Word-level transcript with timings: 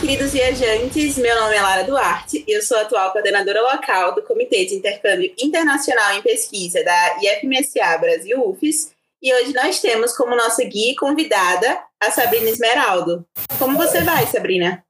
queridos 0.00 0.32
viajantes. 0.32 1.16
Meu 1.16 1.40
nome 1.40 1.54
é 1.54 1.62
Lara 1.62 1.82
Duarte 1.84 2.44
e 2.46 2.52
eu 2.52 2.60
sou 2.60 2.76
a 2.76 2.82
atual 2.82 3.12
coordenadora 3.12 3.62
local 3.62 4.14
do 4.14 4.22
Comitê 4.22 4.66
de 4.66 4.74
Intercâmbio 4.74 5.32
Internacional 5.38 6.14
em 6.14 6.22
Pesquisa 6.22 6.84
da 6.84 7.16
IFMSA 7.22 7.98
Brasil 7.98 8.46
UFES. 8.46 8.92
E 9.22 9.32
hoje 9.32 9.54
nós 9.54 9.80
temos 9.80 10.14
como 10.14 10.36
nossa 10.36 10.62
guia 10.64 10.92
e 10.92 10.96
convidada 10.96 11.80
a 11.98 12.10
Sabrina 12.10 12.50
Esmeraldo. 12.50 13.26
Como 13.58 13.76
você 13.78 14.02
vai, 14.02 14.26
Sabrina? 14.26 14.84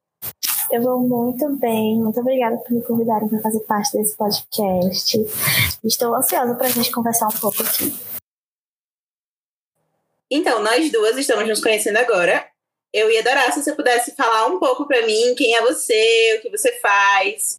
Eu 0.72 0.82
vou 0.82 0.98
muito 0.98 1.48
bem. 1.57 2.00
Muito 2.00 2.18
obrigada 2.18 2.57
por 2.57 2.73
me 2.73 2.82
convidarem 2.82 3.29
para 3.29 3.41
fazer 3.41 3.61
parte 3.61 3.96
desse 3.96 4.16
podcast. 4.16 5.25
Estou 5.84 6.16
ansiosa 6.16 6.54
para 6.54 6.66
a 6.66 6.70
gente 6.70 6.91
conversar 6.91 7.29
um 7.29 7.41
pouco 7.41 7.62
aqui. 7.62 7.95
Então, 10.29 10.61
nós 10.61 10.90
duas 10.90 11.16
estamos 11.16 11.46
nos 11.46 11.62
conhecendo 11.62 11.98
agora 11.98 12.44
eu 12.93 13.11
ia 13.11 13.21
adorar 13.21 13.53
se 13.53 13.63
você 13.63 13.72
pudesse 13.72 14.14
falar 14.14 14.46
um 14.46 14.58
pouco 14.58 14.86
para 14.86 15.04
mim 15.07 15.35
quem 15.36 15.54
é 15.54 15.63
você, 15.63 16.36
o 16.39 16.43
que 16.43 16.50
você 16.50 16.72
faz. 16.81 17.58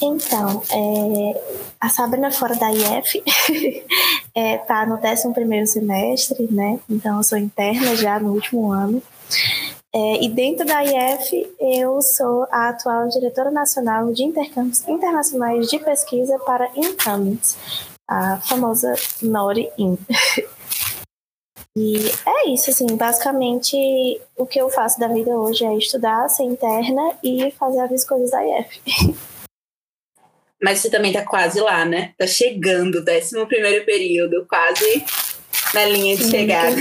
Então, 0.00 0.62
é, 0.70 1.42
a 1.80 1.88
Sabrina 1.88 2.30
fora 2.30 2.54
da 2.54 2.70
IF 2.70 3.22
está 3.26 3.90
é, 4.34 4.58
tá 4.58 4.86
no 4.86 4.96
11 4.96 5.66
semestre, 5.66 6.46
né? 6.50 6.78
Então, 6.88 7.16
eu 7.16 7.22
sou 7.24 7.36
interna 7.36 7.96
já 7.96 8.20
no 8.20 8.32
último 8.32 8.70
ano. 8.70 9.02
É, 9.92 10.24
e 10.24 10.28
dentro 10.28 10.64
da 10.66 10.84
IF, 10.84 11.56
eu 11.58 12.00
sou 12.02 12.46
a 12.50 12.68
atual 12.68 13.08
diretora 13.08 13.50
nacional 13.50 14.12
de 14.12 14.22
intercâmbios 14.22 14.86
internacionais 14.86 15.68
de 15.68 15.78
pesquisa 15.78 16.38
para 16.40 16.70
Incumbents, 16.76 17.56
a 18.06 18.36
famosa 18.38 18.94
NORI-IN. 19.22 19.98
E 21.80 22.10
é 22.26 22.50
isso, 22.50 22.70
assim, 22.70 22.96
basicamente 22.96 23.76
o 24.36 24.44
que 24.44 24.60
eu 24.60 24.68
faço 24.68 24.98
da 24.98 25.06
vida 25.06 25.30
hoje 25.30 25.64
é 25.64 25.76
estudar, 25.76 26.28
ser 26.28 26.42
interna 26.42 27.16
e 27.22 27.52
fazer 27.52 27.82
as 27.82 28.04
coisas 28.04 28.32
da 28.32 28.44
IF. 28.44 28.80
Mas 30.60 30.80
você 30.80 30.90
também 30.90 31.12
tá 31.12 31.24
quase 31.24 31.60
lá, 31.60 31.84
né? 31.84 32.14
Tá 32.18 32.26
chegando, 32.26 33.04
11 33.08 33.46
primeiro 33.46 33.86
período, 33.86 34.44
quase 34.48 35.04
na 35.72 35.84
linha 35.84 36.16
de 36.16 36.24
Sim, 36.24 36.30
chegada. 36.32 36.74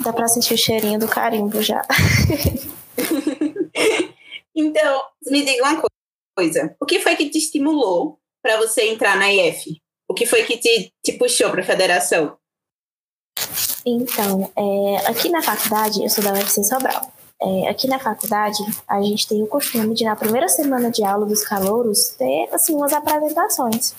Dá 0.00 0.12
pra 0.12 0.28
sentir 0.28 0.52
o 0.52 0.58
cheirinho 0.58 0.98
do 0.98 1.08
carimbo 1.08 1.62
já. 1.62 1.80
então, 4.54 5.02
me 5.26 5.42
diga 5.42 5.62
uma 5.62 5.82
coisa. 6.36 6.76
O 6.78 6.84
que 6.84 7.00
foi 7.00 7.16
que 7.16 7.30
te 7.30 7.38
estimulou 7.38 8.18
para 8.42 8.58
você 8.58 8.82
entrar 8.82 9.16
na 9.16 9.32
IF? 9.32 9.80
O 10.06 10.12
que 10.12 10.26
foi 10.26 10.42
que 10.42 10.58
te, 10.58 10.92
te 11.02 11.12
puxou 11.12 11.50
para 11.50 11.62
a 11.62 11.64
federação? 11.64 12.36
Então, 13.84 14.50
é, 14.56 14.96
aqui 15.08 15.28
na 15.28 15.42
faculdade, 15.42 16.02
eu 16.02 16.08
sou 16.08 16.22
da 16.22 16.32
UFC 16.32 16.62
Sobral. 16.64 17.12
É, 17.44 17.68
aqui 17.68 17.88
na 17.88 17.98
faculdade, 17.98 18.62
a 18.86 19.02
gente 19.02 19.26
tem 19.26 19.42
o 19.42 19.48
costume 19.48 19.94
de, 19.94 20.04
na 20.04 20.14
primeira 20.14 20.48
semana 20.48 20.90
de 20.92 21.02
aula 21.02 21.26
dos 21.26 21.42
calouros, 21.42 22.10
ter, 22.16 22.48
assim, 22.52 22.72
umas 22.72 22.92
apresentações. 22.92 23.94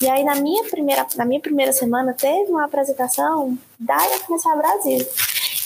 E 0.00 0.08
aí, 0.08 0.22
na 0.22 0.36
minha 0.36 0.62
primeira, 0.64 1.04
na 1.16 1.24
minha 1.24 1.40
primeira 1.40 1.72
semana, 1.72 2.12
teve 2.12 2.50
uma 2.50 2.64
apresentação 2.64 3.58
da 3.80 3.96
IFMSA 3.96 4.54
Brasil. 4.54 5.06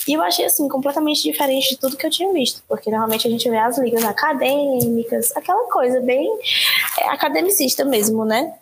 E 0.09 0.15
eu 0.15 0.23
achei, 0.23 0.47
assim, 0.47 0.67
completamente 0.69 1.23
diferente 1.23 1.69
de 1.69 1.77
tudo 1.77 1.99
que 1.99 2.07
eu 2.07 2.11
tinha 2.11 2.33
visto. 2.33 2.63
Porque, 2.67 2.91
normalmente, 2.91 3.29
a 3.29 3.31
gente 3.31 3.51
vê 3.51 3.59
as 3.59 3.77
ligas 3.77 4.05
acadêmicas, 4.05 5.37
aquela 5.37 5.71
coisa 5.71 6.01
bem 6.01 6.27
é, 6.99 7.11
academicista 7.11 7.85
mesmo, 7.85 8.25
né? 8.25 8.55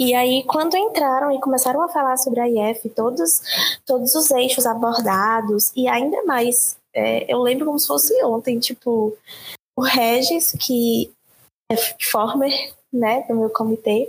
E 0.00 0.14
aí, 0.14 0.44
quando 0.44 0.76
entraram 0.76 1.32
e 1.32 1.40
começaram 1.40 1.82
a 1.82 1.88
falar 1.88 2.16
sobre 2.16 2.40
a 2.40 2.48
IF, 2.48 2.88
todos, 2.90 3.40
todos 3.84 4.14
os 4.14 4.30
eixos 4.30 4.64
abordados, 4.64 5.72
e 5.74 5.88
ainda 5.88 6.22
mais, 6.24 6.76
é, 6.94 7.32
eu 7.32 7.40
lembro 7.40 7.66
como 7.66 7.78
se 7.80 7.88
fosse 7.88 8.24
ontem, 8.24 8.60
tipo, 8.60 9.16
o 9.76 9.82
Regis, 9.82 10.56
que 10.60 11.10
é 11.70 11.76
former, 12.10 12.72
né, 12.92 13.24
do 13.28 13.34
meu 13.34 13.50
comitê, 13.50 14.08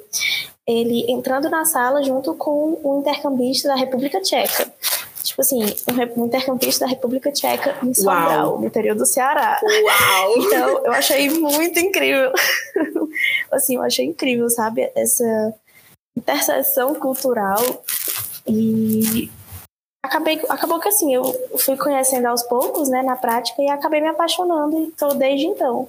ele 0.66 1.12
entrando 1.12 1.50
na 1.50 1.66
sala 1.66 2.04
junto 2.04 2.36
com 2.36 2.80
o 2.84 3.00
intercambista 3.00 3.68
da 3.68 3.76
República 3.76 4.22
Tcheca. 4.22 4.72
Tipo 5.24 5.42
assim, 5.42 5.60
um 6.16 6.26
intercambista 6.26 6.86
da 6.86 6.92
República 6.92 7.32
Tcheca 7.32 7.76
em 7.84 7.94
Sobral, 7.94 8.60
no 8.60 8.68
interior 8.68 8.96
do 8.96 9.06
Ceará. 9.06 9.60
Uau! 9.62 10.38
Então, 10.38 10.86
eu 10.86 10.92
achei 10.92 11.30
muito 11.30 11.80
incrível. 11.80 12.32
assim, 13.52 13.76
eu 13.76 13.82
achei 13.82 14.06
incrível, 14.06 14.50
sabe? 14.50 14.92
Essa 14.96 15.54
interseção 16.20 16.94
cultural 16.96 17.84
e 18.48 19.30
acabei 20.04 20.42
acabou 20.50 20.80
que 20.80 20.90
assim 20.90 21.14
eu 21.14 21.24
fui 21.58 21.78
conhecendo 21.78 22.28
aos 22.28 22.44
poucos 22.44 22.90
né 22.90 23.02
na 23.02 23.16
prática 23.16 23.62
e 23.62 23.70
acabei 23.70 24.02
me 24.02 24.08
apaixonando 24.08 24.80
e 24.80 24.90
estou 24.90 25.16
desde 25.16 25.48
então. 25.48 25.88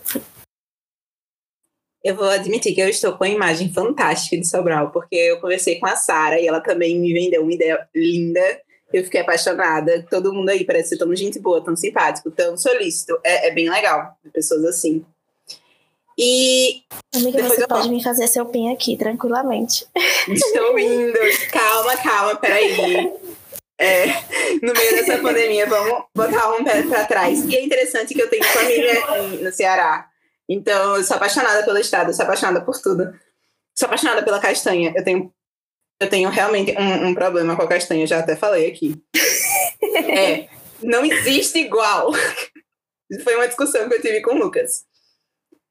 Eu 2.02 2.16
vou 2.16 2.30
admitir 2.30 2.74
que 2.74 2.80
eu 2.80 2.88
estou 2.88 3.12
com 3.12 3.24
uma 3.24 3.34
imagem 3.34 3.70
fantástica 3.74 4.38
de 4.38 4.48
Sobral 4.48 4.90
porque 4.90 5.16
eu 5.16 5.38
conversei 5.38 5.78
com 5.78 5.86
a 5.86 5.96
Sara 5.96 6.40
e 6.40 6.46
ela 6.46 6.60
também 6.60 6.98
me 6.98 7.12
vendeu 7.12 7.42
uma 7.42 7.52
ideia 7.52 7.86
linda. 7.94 8.40
Eu 8.90 9.04
fiquei 9.04 9.20
apaixonada. 9.20 10.06
Todo 10.10 10.32
mundo 10.32 10.48
aí 10.48 10.64
parece 10.64 10.90
ser 10.90 10.96
tão 10.96 11.14
gente 11.14 11.38
boa 11.38 11.62
tão 11.62 11.76
simpático 11.76 12.30
tão 12.30 12.56
solícito. 12.56 13.20
É, 13.22 13.48
é 13.48 13.50
bem 13.50 13.68
legal 13.68 14.16
pessoas 14.32 14.64
assim 14.64 15.04
e. 16.20 16.82
Amiga, 17.14 17.42
você 17.42 17.66
pode 17.66 17.88
me 17.88 18.02
fazer 18.02 18.28
seu 18.28 18.44
pin 18.46 18.72
aqui, 18.72 18.96
tranquilamente. 18.96 19.86
Estou 20.28 20.78
indo. 20.78 21.18
Calma, 21.50 21.96
calma, 21.96 22.36
peraí. 22.36 23.10
É, 23.80 24.06
no 24.62 24.74
meio 24.74 24.90
dessa 24.94 25.16
pandemia, 25.18 25.66
vamos 25.66 26.04
botar 26.14 26.52
um 26.52 26.62
pé 26.62 26.82
para 26.82 27.06
trás. 27.06 27.42
E 27.46 27.56
é 27.56 27.64
interessante 27.64 28.12
que 28.12 28.20
eu 28.20 28.28
tenho 28.28 28.44
família 28.44 28.94
no 29.40 29.50
Ceará. 29.50 30.10
Então, 30.46 30.96
eu 30.96 31.02
sou 31.02 31.16
apaixonada 31.16 31.64
pelo 31.64 31.78
estado, 31.78 32.12
sou 32.12 32.24
apaixonada 32.24 32.60
por 32.60 32.78
tudo. 32.78 33.18
Sou 33.74 33.86
apaixonada 33.86 34.22
pela 34.22 34.38
castanha. 34.38 34.92
Eu 34.94 35.02
tenho, 35.02 35.32
eu 35.98 36.10
tenho 36.10 36.28
realmente 36.28 36.76
um, 36.78 37.08
um 37.08 37.14
problema 37.14 37.56
com 37.56 37.62
a 37.62 37.68
castanha, 37.68 38.06
já 38.06 38.18
até 38.18 38.36
falei 38.36 38.68
aqui. 38.68 39.02
É, 39.82 40.48
não 40.82 41.04
existe 41.04 41.58
igual. 41.60 42.12
Foi 43.24 43.34
uma 43.36 43.48
discussão 43.48 43.88
que 43.88 43.94
eu 43.94 44.02
tive 44.02 44.20
com 44.20 44.34
o 44.34 44.38
Lucas. 44.38 44.84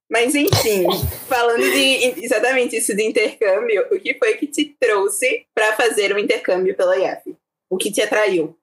Mas 0.09 0.33
enfim, 0.33 0.87
falando 1.27 1.61
de 1.61 2.23
exatamente 2.23 2.75
isso 2.75 2.95
de 2.95 3.03
intercâmbio, 3.03 3.85
o 3.91 3.99
que 3.99 4.15
foi 4.15 4.33
que 4.37 4.47
te 4.47 4.75
trouxe 4.79 5.45
para 5.53 5.75
fazer 5.75 6.11
o 6.11 6.15
um 6.15 6.19
intercâmbio 6.19 6.75
pela 6.75 6.97
IF? 6.97 7.35
O 7.69 7.77
que 7.77 7.91
te 7.91 8.01
atraiu? 8.01 8.57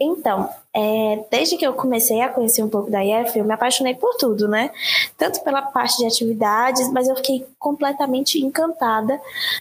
Então, 0.00 0.48
é, 0.72 1.24
desde 1.30 1.58
que 1.58 1.66
eu 1.66 1.74
comecei 1.74 2.22
a 2.22 2.28
conhecer 2.30 2.62
um 2.62 2.70
pouco 2.70 2.90
da 2.90 3.04
IF, 3.04 3.38
eu 3.38 3.44
me 3.44 3.52
apaixonei 3.52 3.94
por 3.94 4.16
tudo, 4.16 4.48
né? 4.48 4.70
Tanto 5.18 5.42
pela 5.44 5.60
parte 5.60 5.98
de 5.98 6.06
atividades, 6.06 6.90
mas 6.90 7.06
eu 7.06 7.16
fiquei 7.16 7.46
completamente 7.58 8.40
encantada 8.40 9.20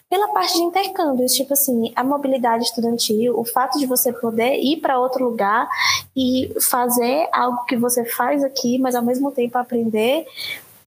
pela 0.10 0.30
parte 0.30 0.54
de 0.54 0.62
intercâmbios, 0.62 1.34
tipo 1.34 1.52
assim, 1.52 1.92
a 1.94 2.06
mobilidade 2.06 2.64
estudantil, 2.64 3.38
o 3.38 3.44
fato 3.44 3.78
de 3.78 3.86
você 3.86 4.14
poder 4.14 4.60
ir 4.60 4.78
para 4.78 4.98
outro 4.98 5.26
lugar 5.26 5.68
e 6.16 6.54
fazer 6.62 7.28
algo 7.34 7.66
que 7.66 7.76
você 7.76 8.06
faz 8.06 8.42
aqui, 8.42 8.80
mas 8.80 8.96
ao 8.96 9.04
mesmo 9.04 9.32
tempo 9.32 9.58
aprender 9.58 10.26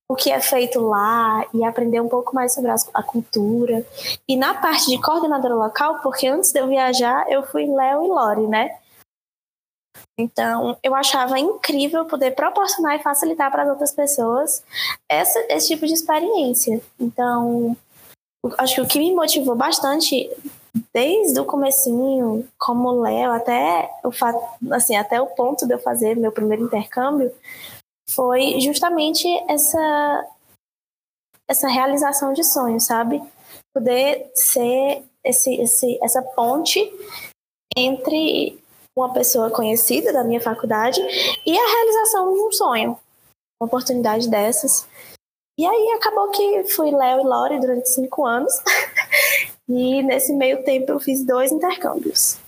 o 0.08 0.14
que 0.14 0.30
é 0.30 0.40
feito 0.40 0.80
lá 0.80 1.44
e 1.52 1.64
aprender 1.64 2.00
um 2.00 2.08
pouco 2.08 2.34
mais 2.34 2.52
sobre 2.54 2.70
a 2.70 3.02
cultura. 3.02 3.84
E 4.26 4.36
na 4.36 4.54
parte 4.54 4.86
de 4.86 5.00
coordenadora 5.00 5.54
local, 5.54 6.00
porque 6.02 6.26
antes 6.26 6.52
de 6.52 6.60
eu 6.60 6.68
viajar, 6.68 7.24
eu 7.28 7.42
fui 7.42 7.66
Léo 7.66 8.04
e 8.04 8.08
Lore, 8.08 8.46
né? 8.46 8.70
Então, 10.18 10.76
eu 10.82 10.94
achava 10.94 11.38
incrível 11.38 12.04
poder 12.04 12.32
proporcionar 12.32 12.96
e 12.96 13.02
facilitar 13.02 13.50
para 13.50 13.64
as 13.64 13.68
outras 13.68 13.92
pessoas 13.92 14.62
esse 15.10 15.68
tipo 15.68 15.86
de 15.86 15.92
experiência. 15.92 16.80
Então, 16.98 17.76
acho 18.58 18.74
que 18.76 18.80
o 18.80 18.86
que 18.86 18.98
me 18.98 19.14
motivou 19.14 19.54
bastante 19.54 20.30
desde 20.92 21.38
o 21.38 21.44
comecinho, 21.44 22.48
como 22.58 23.00
Léo, 23.00 23.32
até 23.32 23.90
o 24.04 24.10
assim, 24.72 24.96
até 24.96 25.20
o 25.20 25.26
ponto 25.26 25.66
de 25.66 25.74
eu 25.74 25.78
fazer 25.78 26.16
meu 26.16 26.32
primeiro 26.32 26.64
intercâmbio, 26.64 27.32
foi 28.10 28.60
justamente 28.60 29.26
essa 29.48 30.26
essa 31.48 31.68
realização 31.68 32.32
de 32.32 32.42
sonhos, 32.44 32.84
sabe? 32.84 33.22
Poder 33.74 34.30
ser 34.34 35.04
esse, 35.24 35.54
esse, 35.54 35.98
essa 36.02 36.22
ponte 36.22 36.80
entre 37.76 38.61
uma 38.96 39.12
pessoa 39.12 39.50
conhecida 39.50 40.12
da 40.12 40.24
minha 40.24 40.40
faculdade 40.40 41.00
e 41.46 41.58
a 41.58 41.66
realização 41.66 42.32
de 42.32 42.40
um 42.40 42.52
sonho, 42.52 42.98
uma 43.60 43.66
oportunidade 43.66 44.28
dessas. 44.28 44.86
E 45.58 45.66
aí 45.66 45.92
acabou 45.96 46.30
que 46.30 46.64
fui 46.64 46.90
Léo 46.90 47.20
e 47.20 47.24
Lore 47.24 47.60
durante 47.60 47.88
cinco 47.88 48.24
anos. 48.24 48.52
e 49.68 50.02
nesse 50.02 50.32
meio 50.32 50.64
tempo 50.64 50.92
eu 50.92 51.00
fiz 51.00 51.24
dois 51.24 51.52
intercâmbios. 51.52 52.38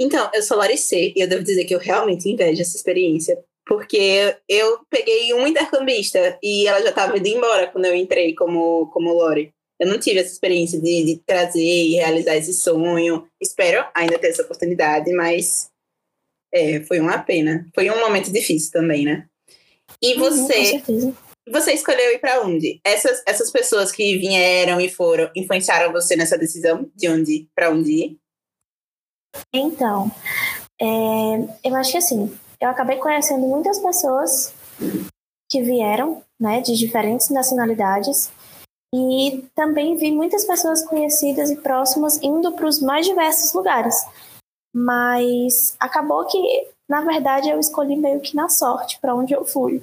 Então, 0.00 0.30
eu 0.32 0.42
sou 0.42 0.56
Lore 0.56 0.78
C 0.78 1.12
e 1.16 1.20
eu 1.20 1.28
devo 1.28 1.42
dizer 1.42 1.64
que 1.64 1.74
eu 1.74 1.80
realmente 1.80 2.28
invejo 2.28 2.62
essa 2.62 2.76
experiência. 2.76 3.42
Porque 3.66 4.36
eu 4.48 4.80
peguei 4.88 5.34
um 5.34 5.46
intercambista 5.46 6.38
e 6.42 6.66
ela 6.66 6.80
já 6.80 6.88
estava 6.90 7.18
indo 7.18 7.26
embora 7.26 7.66
quando 7.66 7.84
eu 7.84 7.94
entrei 7.94 8.34
como, 8.34 8.86
como 8.92 9.12
Lore. 9.12 9.52
Eu 9.80 9.86
não 9.88 9.98
tive 9.98 10.20
essa 10.20 10.32
experiência 10.32 10.80
de, 10.80 11.04
de 11.04 11.16
trazer 11.26 11.60
e 11.62 11.94
realizar 11.96 12.36
esse 12.36 12.52
sonho. 12.54 13.28
Espero 13.40 13.84
ainda 13.94 14.18
ter 14.18 14.28
essa 14.28 14.42
oportunidade, 14.42 15.12
mas 15.12 15.70
É, 16.52 16.80
foi 16.84 16.98
uma 17.00 17.18
pena. 17.18 17.66
Foi 17.74 17.90
um 17.90 18.00
momento 18.00 18.32
difícil 18.32 18.72
também, 18.72 19.04
né? 19.04 19.28
E 20.02 20.14
Uhum, 20.14 20.46
você, 20.46 20.64
certeza. 20.64 21.14
você 21.48 21.72
escolheu 21.72 22.10
ir 22.12 22.18
para 22.20 22.42
onde? 22.42 22.80
Essas, 22.84 23.22
essas 23.26 23.50
pessoas 23.50 23.92
que 23.92 24.16
vieram 24.18 24.80
e 24.80 24.88
foram 24.88 25.30
influenciaram 25.36 25.92
você 25.92 26.16
nessa 26.16 26.38
decisão 26.38 26.90
de 26.96 27.08
onde 27.08 27.48
para 27.54 27.70
onde 27.70 27.92
ir? 27.92 28.18
Então, 29.54 30.10
é, 30.80 30.84
eu 31.64 31.74
acho 31.76 31.92
que 31.92 31.98
assim, 31.98 32.34
eu 32.60 32.68
acabei 32.68 32.96
conhecendo 32.96 33.46
muitas 33.46 33.78
pessoas 33.78 34.54
que 35.50 35.62
vieram, 35.62 36.22
né, 36.40 36.60
de 36.60 36.76
diferentes 36.76 37.30
nacionalidades, 37.30 38.30
e 38.94 39.44
também 39.54 39.96
vi 39.96 40.10
muitas 40.10 40.44
pessoas 40.44 40.84
conhecidas 40.86 41.50
e 41.50 41.56
próximas 41.56 42.18
indo 42.22 42.52
para 42.52 42.66
os 42.66 42.80
mais 42.80 43.06
diversos 43.06 43.52
lugares. 43.52 43.94
Mas 44.74 45.76
acabou 45.78 46.24
que, 46.26 46.68
na 46.88 47.02
verdade, 47.02 47.50
eu 47.50 47.58
escolhi 47.58 47.96
meio 47.96 48.20
que 48.20 48.34
na 48.34 48.48
sorte 48.48 48.98
para 49.00 49.14
onde 49.14 49.34
eu 49.34 49.44
fui, 49.44 49.82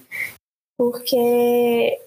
porque 0.78 2.00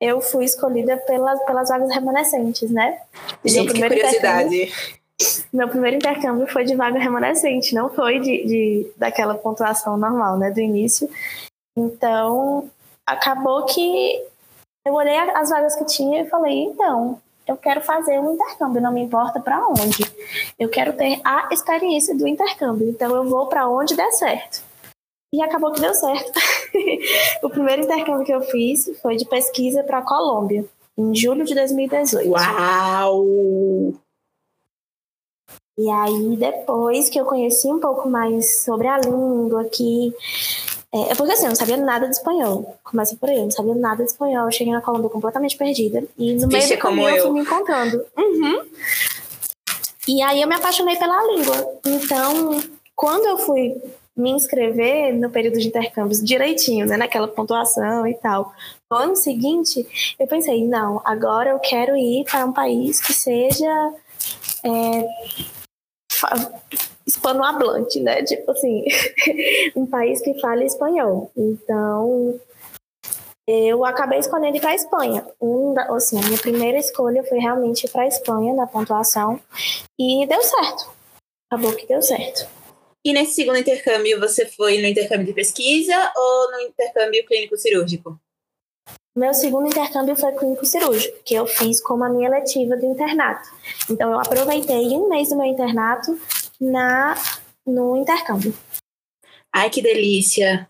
eu 0.00 0.20
fui 0.20 0.44
escolhida 0.44 0.96
pelas, 0.96 1.44
pelas 1.44 1.68
vagas 1.68 1.92
remanescentes, 1.94 2.70
né? 2.70 3.02
Meu 3.44 3.54
Gente, 3.54 3.66
que 3.66 3.72
primeiro 3.72 3.94
curiosidade. 3.94 4.72
meu 5.52 5.68
primeiro 5.68 5.96
intercâmbio 5.98 6.46
foi 6.46 6.64
de 6.64 6.74
vaga 6.74 6.98
remanescente, 6.98 7.74
não 7.74 7.90
foi 7.90 8.18
de, 8.18 8.44
de 8.46 8.92
daquela 8.96 9.34
pontuação 9.34 9.96
normal, 9.96 10.38
né, 10.38 10.50
do 10.50 10.60
início. 10.60 11.08
Então, 11.76 12.68
acabou 13.06 13.66
que 13.66 14.24
eu 14.86 14.94
olhei 14.94 15.16
as 15.16 15.50
vagas 15.50 15.76
que 15.76 15.84
tinha 15.84 16.22
e 16.22 16.28
falei, 16.28 16.64
então, 16.64 17.20
eu 17.46 17.56
quero 17.56 17.80
fazer 17.80 18.18
um 18.18 18.34
intercâmbio, 18.34 18.80
não 18.80 18.92
me 18.92 19.02
importa 19.02 19.40
para 19.40 19.66
onde. 19.66 20.04
Eu 20.58 20.68
quero 20.68 20.92
ter 20.92 21.20
a 21.24 21.48
experiência 21.52 22.16
do 22.16 22.26
intercâmbio, 22.26 22.88
então 22.88 23.14
eu 23.14 23.28
vou 23.28 23.46
para 23.46 23.68
onde 23.68 23.96
der 23.96 24.10
certo. 24.12 24.62
E 25.32 25.42
acabou 25.42 25.72
que 25.72 25.80
deu 25.80 25.94
certo. 25.94 26.32
o 27.42 27.50
primeiro 27.50 27.82
intercâmbio 27.82 28.24
que 28.24 28.34
eu 28.34 28.42
fiz 28.42 28.90
foi 29.00 29.16
de 29.16 29.24
pesquisa 29.24 29.82
para 29.84 29.98
a 29.98 30.02
Colômbia, 30.02 30.64
em 30.96 31.14
julho 31.14 31.44
de 31.44 31.54
2018. 31.54 32.28
Uau! 32.28 33.26
E 35.78 35.88
aí, 35.88 36.36
depois 36.36 37.08
que 37.08 37.18
eu 37.18 37.24
conheci 37.24 37.68
um 37.68 37.80
pouco 37.80 38.08
mais 38.08 38.62
sobre 38.62 38.86
a 38.86 38.98
língua 38.98 39.62
aqui, 39.62 40.14
é, 40.92 41.14
porque 41.14 41.32
assim, 41.32 41.44
eu 41.44 41.50
não 41.50 41.56
sabia 41.56 41.76
nada 41.76 42.06
de 42.06 42.12
espanhol. 42.12 42.76
Começa 42.82 43.14
por 43.14 43.28
aí, 43.28 43.36
eu 43.36 43.44
não 43.44 43.50
sabia 43.50 43.74
nada 43.74 44.02
de 44.02 44.10
espanhol. 44.10 44.46
Eu 44.46 44.52
cheguei 44.52 44.72
na 44.72 44.80
Colômbia 44.80 45.08
completamente 45.08 45.56
perdida. 45.56 46.02
E 46.18 46.34
no 46.34 46.48
meio 46.48 46.62
Vixe, 46.62 46.76
do 46.76 46.80
caminho 46.80 47.08
eu 47.08 47.16
eu. 47.16 47.22
fui 47.24 47.32
me 47.32 47.40
encontrando. 47.40 48.04
Uhum. 48.16 48.62
E 50.08 50.22
aí 50.22 50.42
eu 50.42 50.48
me 50.48 50.56
apaixonei 50.56 50.96
pela 50.96 51.22
língua. 51.32 51.78
Então, 51.86 52.60
quando 52.96 53.26
eu 53.26 53.38
fui 53.38 53.80
me 54.16 54.30
inscrever 54.30 55.14
no 55.14 55.30
período 55.30 55.60
de 55.60 55.68
intercâmbios 55.68 56.22
direitinho, 56.22 56.84
né, 56.86 56.96
naquela 56.96 57.28
pontuação 57.28 58.06
e 58.06 58.14
tal, 58.14 58.52
no 58.90 58.96
ano 58.96 59.16
seguinte, 59.16 59.86
eu 60.18 60.26
pensei, 60.26 60.66
não, 60.66 61.00
agora 61.04 61.50
eu 61.50 61.58
quero 61.60 61.96
ir 61.96 62.24
para 62.24 62.44
um 62.44 62.52
país 62.52 63.00
que 63.00 63.12
seja 63.12 63.92
é, 64.64 65.06
hispanohablante, 67.06 68.00
né? 68.00 68.22
Tipo 68.22 68.50
assim, 68.52 68.84
um 69.76 69.86
país 69.86 70.20
que 70.20 70.38
fale 70.40 70.64
espanhol. 70.64 71.30
Então, 71.36 72.38
eu 73.46 73.84
acabei 73.84 74.18
escolhendo 74.18 74.56
ir 74.56 74.60
para 74.60 74.70
a 74.70 74.74
Espanha. 74.74 75.26
Um 75.40 75.74
assim, 75.94 76.18
a 76.18 76.26
minha 76.26 76.38
primeira 76.38 76.78
escolha 76.78 77.24
foi 77.24 77.38
realmente 77.38 77.88
para 77.88 78.02
a 78.02 78.08
Espanha 78.08 78.54
na 78.54 78.66
pontuação 78.66 79.40
e 79.98 80.26
deu 80.26 80.40
certo. 80.42 80.90
Acabou 81.50 81.74
que 81.74 81.86
deu 81.86 82.00
certo. 82.00 82.46
E 83.04 83.12
nesse 83.12 83.34
segundo 83.34 83.58
intercâmbio, 83.58 84.20
você 84.20 84.46
foi 84.46 84.78
no 84.80 84.86
intercâmbio 84.86 85.26
de 85.26 85.32
pesquisa 85.32 86.12
ou 86.14 86.52
no 86.52 86.60
intercâmbio 86.60 87.24
clínico 87.26 87.56
cirúrgico? 87.56 88.20
Meu 89.20 89.34
segundo 89.34 89.66
intercâmbio 89.66 90.16
foi 90.16 90.32
clínico 90.32 90.64
cirúrgico, 90.64 91.14
que 91.22 91.34
eu 91.34 91.46
fiz 91.46 91.78
como 91.82 92.02
a 92.02 92.08
minha 92.08 92.30
letiva 92.30 92.74
do 92.74 92.86
internato. 92.86 93.50
Então, 93.90 94.10
eu 94.12 94.18
aproveitei 94.18 94.96
um 94.96 95.10
mês 95.10 95.28
do 95.28 95.36
meu 95.36 95.44
internato 95.44 96.18
na, 96.58 97.14
no 97.66 97.98
intercâmbio. 97.98 98.56
Ai, 99.54 99.68
que 99.68 99.82
delícia! 99.82 100.66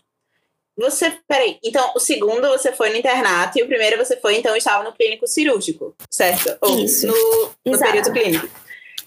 Você, 0.77 1.17
peraí, 1.25 1.59
então 1.63 1.93
o 1.95 1.99
segundo 1.99 2.45
você 2.49 2.73
foi 2.73 2.89
no 2.89 2.97
internato 2.97 3.57
e 3.57 3.63
o 3.63 3.67
primeiro 3.67 3.95
você 3.95 4.17
foi, 4.17 4.35
então, 4.35 4.53
estava 4.53 4.83
no 4.83 4.91
clínico 4.91 5.25
cirúrgico, 5.27 5.95
certo? 6.09 6.57
Ou 6.59 6.77
Isso. 6.77 7.07
no, 7.07 7.51
no 7.65 7.79
período 7.79 8.11
clínico. 8.11 8.49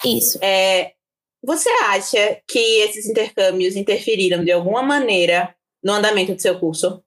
Isso. 0.06 0.38
É, 0.42 0.94
você 1.42 1.68
acha 1.82 2.40
que 2.48 2.80
esses 2.80 3.06
intercâmbios 3.06 3.76
interferiram 3.76 4.42
de 4.42 4.52
alguma 4.52 4.82
maneira 4.82 5.54
no 5.82 5.92
andamento 5.92 6.34
do 6.34 6.40
seu 6.40 6.58
curso? 6.58 7.04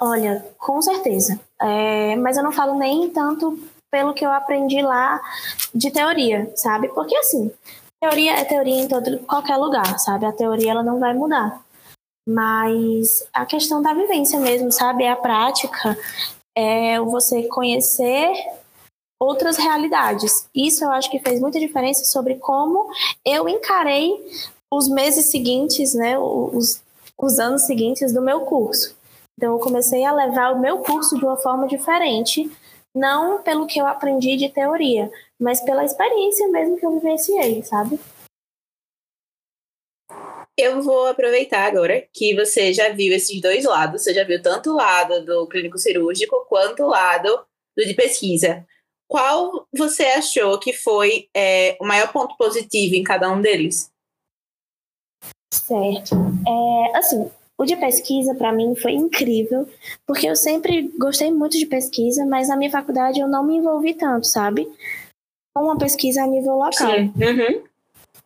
Olha, 0.00 0.44
com 0.58 0.80
certeza. 0.82 1.40
É, 1.60 2.16
mas 2.16 2.36
eu 2.36 2.42
não 2.42 2.52
falo 2.52 2.78
nem 2.78 3.08
tanto 3.10 3.58
pelo 3.90 4.12
que 4.12 4.24
eu 4.24 4.30
aprendi 4.30 4.82
lá 4.82 5.20
de 5.74 5.90
teoria, 5.90 6.52
sabe? 6.56 6.88
Porque 6.88 7.16
assim, 7.16 7.50
teoria 8.00 8.32
é 8.38 8.44
teoria 8.44 8.82
em 8.82 8.88
todo 8.88 9.18
qualquer 9.20 9.56
lugar, 9.56 9.98
sabe? 9.98 10.26
A 10.26 10.32
teoria 10.32 10.72
ela 10.72 10.82
não 10.82 10.98
vai 10.98 11.14
mudar. 11.14 11.64
Mas 12.28 13.26
a 13.32 13.46
questão 13.46 13.80
da 13.80 13.94
vivência 13.94 14.38
mesmo, 14.38 14.70
sabe? 14.72 15.04
É 15.04 15.10
a 15.10 15.16
prática, 15.16 15.96
é 16.56 17.00
você 17.00 17.44
conhecer 17.44 18.32
outras 19.20 19.56
realidades. 19.56 20.48
Isso 20.54 20.84
eu 20.84 20.90
acho 20.90 21.10
que 21.10 21.20
fez 21.20 21.40
muita 21.40 21.58
diferença 21.60 22.04
sobre 22.04 22.34
como 22.34 22.90
eu 23.24 23.48
encarei 23.48 24.12
os 24.70 24.88
meses 24.88 25.30
seguintes, 25.30 25.94
né? 25.94 26.18
Os, 26.18 26.82
os 27.16 27.38
anos 27.38 27.62
seguintes 27.62 28.12
do 28.12 28.20
meu 28.20 28.40
curso. 28.40 28.94
Então, 29.36 29.52
eu 29.52 29.58
comecei 29.58 30.04
a 30.04 30.12
levar 30.12 30.52
o 30.52 30.60
meu 30.60 30.78
curso 30.78 31.18
de 31.18 31.24
uma 31.24 31.36
forma 31.36 31.66
diferente, 31.66 32.50
não 32.94 33.42
pelo 33.42 33.66
que 33.66 33.78
eu 33.78 33.86
aprendi 33.86 34.36
de 34.36 34.48
teoria, 34.48 35.10
mas 35.38 35.60
pela 35.60 35.84
experiência 35.84 36.48
mesmo 36.48 36.78
que 36.78 36.86
eu 36.86 36.92
vivenciei, 36.92 37.62
sabe? 37.62 38.00
Eu 40.58 40.80
vou 40.80 41.06
aproveitar 41.06 41.66
agora 41.66 42.08
que 42.14 42.34
você 42.34 42.72
já 42.72 42.88
viu 42.88 43.12
esses 43.12 43.38
dois 43.42 43.64
lados. 43.66 44.02
Você 44.02 44.14
já 44.14 44.24
viu 44.24 44.40
tanto 44.40 44.70
o 44.70 44.76
lado 44.76 45.22
do 45.22 45.46
clínico 45.46 45.76
cirúrgico 45.76 46.46
quanto 46.48 46.82
o 46.82 46.88
lado 46.88 47.44
do 47.76 47.84
de 47.84 47.92
pesquisa. 47.92 48.66
Qual 49.06 49.68
você 49.76 50.04
achou 50.04 50.58
que 50.58 50.72
foi 50.72 51.28
é, 51.36 51.76
o 51.78 51.84
maior 51.86 52.10
ponto 52.10 52.34
positivo 52.38 52.94
em 52.94 53.04
cada 53.04 53.30
um 53.30 53.42
deles? 53.42 53.90
Certo. 55.52 56.14
É, 56.48 56.96
assim, 56.96 57.30
o 57.58 57.64
de 57.64 57.76
pesquisa 57.76 58.34
para 58.34 58.52
mim 58.52 58.74
foi 58.74 58.92
incrível, 58.92 59.66
porque 60.06 60.28
eu 60.28 60.36
sempre 60.36 60.92
gostei 60.98 61.30
muito 61.30 61.58
de 61.58 61.66
pesquisa, 61.66 62.24
mas 62.26 62.48
na 62.48 62.56
minha 62.56 62.70
faculdade 62.70 63.20
eu 63.20 63.28
não 63.28 63.44
me 63.44 63.56
envolvi 63.56 63.94
tanto, 63.94 64.26
sabe? 64.26 64.68
Com 65.54 65.64
uma 65.64 65.78
pesquisa 65.78 66.22
a 66.22 66.26
nível 66.26 66.56
local. 66.56 66.90
Uhum. 66.90 67.62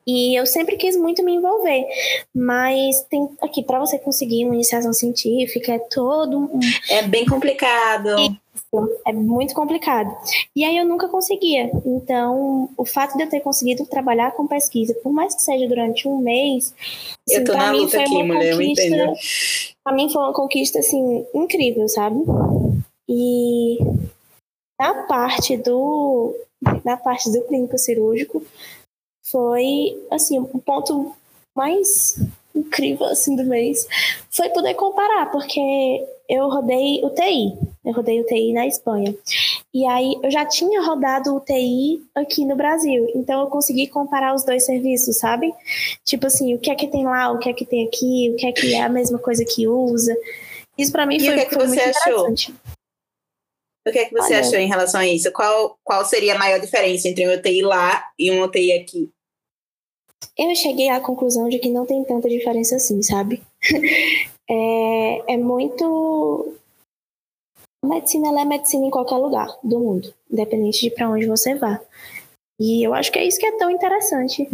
E 0.06 0.34
eu 0.34 0.46
sempre 0.46 0.76
quis 0.76 0.96
muito 0.96 1.22
me 1.22 1.34
envolver, 1.34 1.86
mas 2.34 3.02
tem 3.02 3.28
aqui 3.40 3.62
para 3.62 3.78
você 3.78 3.98
conseguir 3.98 4.44
uma 4.44 4.54
iniciação 4.54 4.92
científica 4.92 5.74
é 5.74 5.78
todo 5.78 6.38
um 6.38 6.60
É 6.88 7.02
bem 7.02 7.24
complicado. 7.24 8.16
É 9.06 9.12
muito 9.12 9.54
complicado. 9.54 10.14
E 10.54 10.64
aí 10.64 10.76
eu 10.76 10.84
nunca 10.84 11.08
conseguia. 11.08 11.70
Então, 11.84 12.68
o 12.76 12.84
fato 12.84 13.16
de 13.16 13.24
eu 13.24 13.28
ter 13.28 13.40
conseguido 13.40 13.86
trabalhar 13.86 14.32
com 14.32 14.46
pesquisa, 14.46 14.94
por 15.02 15.12
mais 15.12 15.34
que 15.34 15.42
seja 15.42 15.66
durante 15.66 16.06
um 16.06 16.18
mês, 16.18 16.74
eu 17.28 17.42
assim, 17.42 17.52
na 17.52 17.72
mim 17.72 17.78
luta 17.80 17.90
foi 17.90 18.00
aqui, 18.00 18.14
uma 18.14 18.24
mulher, 18.24 18.56
conquista-. 18.56 19.12
Pra 19.84 19.94
mim 19.94 20.10
foi 20.10 20.22
uma 20.22 20.32
conquista 20.32 20.78
assim 20.78 21.26
incrível, 21.34 21.88
sabe? 21.88 22.20
E 23.08 23.78
na 24.78 25.02
parte 25.04 25.56
do 25.56 26.34
na 26.84 26.96
parte 26.96 27.30
do 27.32 27.42
clínico 27.42 27.78
cirúrgico 27.78 28.42
foi 29.24 30.00
assim 30.10 30.38
o 30.38 30.58
ponto 30.60 31.14
mais 31.56 32.18
incrível 32.54 33.06
assim 33.06 33.36
do 33.36 33.44
mês 33.44 33.86
foi 34.30 34.48
poder 34.50 34.74
comparar, 34.74 35.30
porque 35.30 35.60
eu 36.28 36.48
rodei 36.48 37.04
UTI, 37.04 37.58
eu 37.84 37.92
rodei 37.92 38.20
UTI 38.20 38.52
na 38.52 38.66
Espanha. 38.66 39.14
E 39.72 39.86
aí 39.86 40.14
eu 40.22 40.30
já 40.30 40.44
tinha 40.44 40.82
rodado 40.82 41.34
UTI 41.36 42.02
aqui 42.14 42.44
no 42.44 42.56
Brasil, 42.56 43.10
então 43.14 43.40
eu 43.40 43.46
consegui 43.48 43.86
comparar 43.86 44.34
os 44.34 44.44
dois 44.44 44.64
serviços, 44.64 45.18
sabe? 45.18 45.52
Tipo 46.04 46.26
assim, 46.26 46.54
o 46.54 46.58
que 46.58 46.70
é 46.70 46.74
que 46.74 46.88
tem 46.88 47.04
lá, 47.04 47.30
o 47.30 47.38
que 47.38 47.48
é 47.48 47.52
que 47.52 47.64
tem 47.64 47.86
aqui, 47.86 48.30
o 48.32 48.36
que 48.36 48.46
é 48.46 48.52
que 48.52 48.74
é 48.74 48.82
a 48.82 48.88
mesma 48.88 49.18
coisa 49.18 49.44
que 49.44 49.66
usa. 49.66 50.16
Isso 50.78 50.92
pra 50.92 51.06
mim 51.06 51.16
E 51.16 51.22
o 51.22 51.24
foi, 51.26 51.34
que 51.34 51.40
é 51.40 51.44
que 51.44 51.54
foi 51.54 51.66
você 51.66 51.68
muito 51.68 51.98
achou? 51.98 52.20
interessante. 52.20 52.54
O 53.86 53.90
que 53.90 53.98
é 53.98 54.04
que 54.04 54.12
você 54.12 54.34
Olha. 54.34 54.40
achou 54.40 54.58
em 54.58 54.68
relação 54.68 55.00
a 55.00 55.06
isso? 55.06 55.32
Qual, 55.32 55.78
qual 55.82 56.04
seria 56.04 56.34
a 56.34 56.38
maior 56.38 56.60
diferença 56.60 57.08
entre 57.08 57.26
um 57.26 57.34
UTI 57.34 57.62
lá 57.62 58.04
e 58.18 58.30
um 58.30 58.42
UTI 58.42 58.72
aqui? 58.72 59.10
Eu 60.36 60.54
cheguei 60.54 60.88
à 60.88 61.00
conclusão 61.00 61.48
de 61.48 61.58
que 61.58 61.70
não 61.70 61.84
tem 61.86 62.04
tanta 62.04 62.28
diferença 62.28 62.76
assim, 62.76 63.02
sabe? 63.02 63.42
é, 64.48 65.34
é 65.34 65.36
muito. 65.36 66.54
A 67.84 67.88
medicina 67.88 68.28
ela 68.28 68.42
é 68.42 68.44
medicina 68.44 68.86
em 68.86 68.90
qualquer 68.90 69.16
lugar 69.16 69.48
do 69.62 69.78
mundo, 69.78 70.14
independente 70.30 70.80
de 70.80 70.90
para 70.90 71.08
onde 71.08 71.26
você 71.26 71.54
vá. 71.54 71.80
E 72.58 72.86
eu 72.86 72.92
acho 72.92 73.10
que 73.10 73.18
é 73.18 73.26
isso 73.26 73.38
que 73.38 73.46
é 73.46 73.56
tão 73.56 73.70
interessante. 73.70 74.48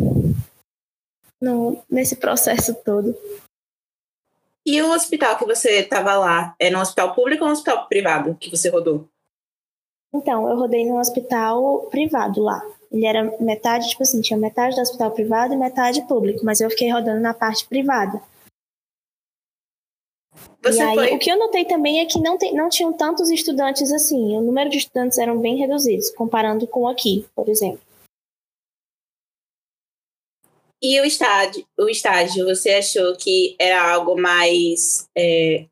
no, 1.41 1.83
nesse 1.91 2.17
processo 2.17 2.75
todo. 2.85 3.15
E 4.65 4.83
o 4.83 4.91
hospital 4.93 5.39
que 5.39 5.45
você 5.45 5.81
estava 5.81 6.17
lá, 6.17 6.57
é 6.59 6.71
no 6.71 6.81
hospital 6.81 7.15
público 7.15 7.45
ou 7.45 7.49
no 7.49 7.53
hospital 7.53 7.87
privado 7.87 8.35
que 8.35 8.51
você 8.51 8.69
rodou? 8.69 9.09
Então, 10.13 10.49
eu 10.49 10.57
rodei 10.57 10.85
num 10.85 10.99
hospital 10.99 11.83
privado 11.91 12.43
lá. 12.43 12.61
Ele 12.91 13.05
era 13.05 13.23
metade, 13.41 13.89
tipo 13.89 14.03
assim, 14.03 14.21
tinha 14.21 14.39
metade 14.39 14.77
do 14.77 14.83
hospital 14.83 15.11
privado 15.11 15.53
e 15.53 15.57
metade 15.57 16.07
público, 16.07 16.45
mas 16.45 16.61
eu 16.61 16.71
fiquei 16.71 16.91
rodando 16.91 17.21
na 17.21 17.35
parte 17.35 17.67
privada. 17.67 18.23
Você 20.63 20.79
e 20.79 20.83
aí, 20.83 20.95
foi... 20.95 21.15
o 21.15 21.19
que 21.19 21.31
eu 21.31 21.39
notei 21.39 21.65
também 21.65 22.01
é 22.01 22.07
que 22.07 22.21
não, 22.21 22.37
tem, 22.37 22.55
não 22.55 22.69
tinham 22.69 22.93
tantos 22.93 23.31
estudantes 23.31 23.93
assim. 23.93 24.37
O 24.37 24.41
número 24.41 24.69
de 24.69 24.79
estudantes 24.79 25.19
eram 25.19 25.39
bem 25.39 25.57
reduzidos, 25.57 26.11
comparando 26.11 26.67
com 26.67 26.89
aqui, 26.89 27.27
por 27.35 27.49
exemplo. 27.49 27.81
E 30.83 31.01
o 31.01 31.05
estágio, 31.05 31.67
o 31.79 31.89
estágio, 31.89 32.45
você 32.45 32.75
achou 32.75 33.17
que 33.17 33.57
era 33.59 33.93
algo 33.93 34.21
mais 34.21 35.09
é, 35.17 35.67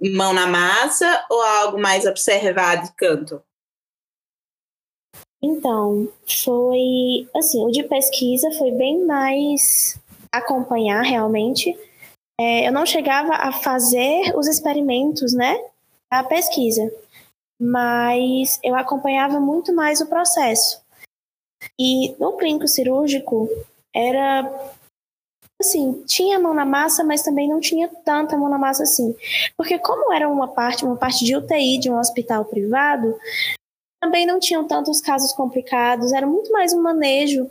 mão 0.00 0.32
na 0.32 0.46
massa 0.46 1.26
ou 1.30 1.40
algo 1.42 1.78
mais 1.78 2.06
observado 2.06 2.86
de 2.86 2.94
canto? 2.94 3.42
Então, 5.42 6.08
foi 6.26 7.28
assim, 7.36 7.64
o 7.64 7.70
de 7.70 7.84
pesquisa 7.84 8.50
foi 8.52 8.72
bem 8.72 9.04
mais 9.04 9.98
acompanhar 10.32 11.02
realmente. 11.02 11.78
É, 12.40 12.66
eu 12.68 12.72
não 12.72 12.84
chegava 12.84 13.34
a 13.34 13.52
fazer 13.52 14.36
os 14.36 14.46
experimentos, 14.46 15.32
né? 15.32 15.56
A 16.10 16.24
pesquisa, 16.24 16.92
mas 17.60 18.58
eu 18.62 18.74
acompanhava 18.74 19.38
muito 19.38 19.74
mais 19.74 20.00
o 20.00 20.06
processo. 20.06 20.80
E 21.78 22.14
no 22.18 22.36
clínico 22.36 22.66
cirúrgico 22.66 23.48
era 23.94 24.72
assim, 25.60 26.04
tinha 26.06 26.38
mão 26.38 26.54
na 26.54 26.64
massa, 26.64 27.02
mas 27.02 27.22
também 27.22 27.48
não 27.48 27.58
tinha 27.60 27.88
tanta 28.04 28.36
mão 28.36 28.48
na 28.48 28.58
massa 28.58 28.84
assim. 28.84 29.14
Porque 29.56 29.78
como 29.78 30.12
era 30.12 30.28
uma 30.28 30.48
parte, 30.48 30.84
uma 30.84 30.96
parte 30.96 31.24
de 31.24 31.36
UTI 31.36 31.78
de 31.78 31.90
um 31.90 31.98
hospital 31.98 32.44
privado, 32.44 33.18
também 34.00 34.26
não 34.26 34.38
tinham 34.38 34.66
tantos 34.66 35.00
casos 35.00 35.32
complicados, 35.32 36.12
era 36.12 36.26
muito 36.26 36.52
mais 36.52 36.72
um 36.72 36.80
manejo. 36.80 37.50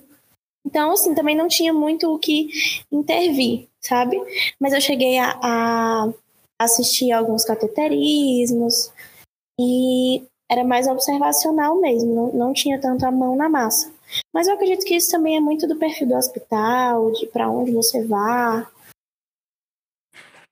Então, 0.66 0.92
assim, 0.92 1.16
também 1.16 1.36
não 1.36 1.48
tinha 1.48 1.74
muito 1.74 2.13
o 2.13 2.20
que 2.20 2.50
intervir, 2.92 3.68
sabe? 3.82 4.20
Mas 4.60 4.74
eu 4.74 4.82
cheguei 4.82 5.18
a, 5.18 5.38
a 5.42 6.13
assistir 6.60 7.12
alguns 7.12 7.46
cateterismos 7.46 8.92
e 9.60 10.24
era 10.50 10.63
mais 10.63 10.88
observacional 10.88 11.80
mesmo, 11.80 12.13
não, 12.13 12.34
não 12.34 12.54
tinha 12.54 12.80
tanto 12.80 13.06
a 13.06 13.12
mão 13.12 13.36
na 13.36 13.50
massa. 13.50 13.92
Mas 14.34 14.48
eu 14.48 14.54
acredito 14.54 14.86
que 14.86 14.96
isso 14.96 15.12
também 15.12 15.36
é 15.36 15.39
muito 15.39 15.68
do 15.68 15.75
perfil 15.75 16.08
do 16.08 16.16
hospital, 16.16 17.12
de 17.12 17.27
para 17.27 17.50
onde 17.50 17.72
você 17.72 18.06
vá. 18.06 18.70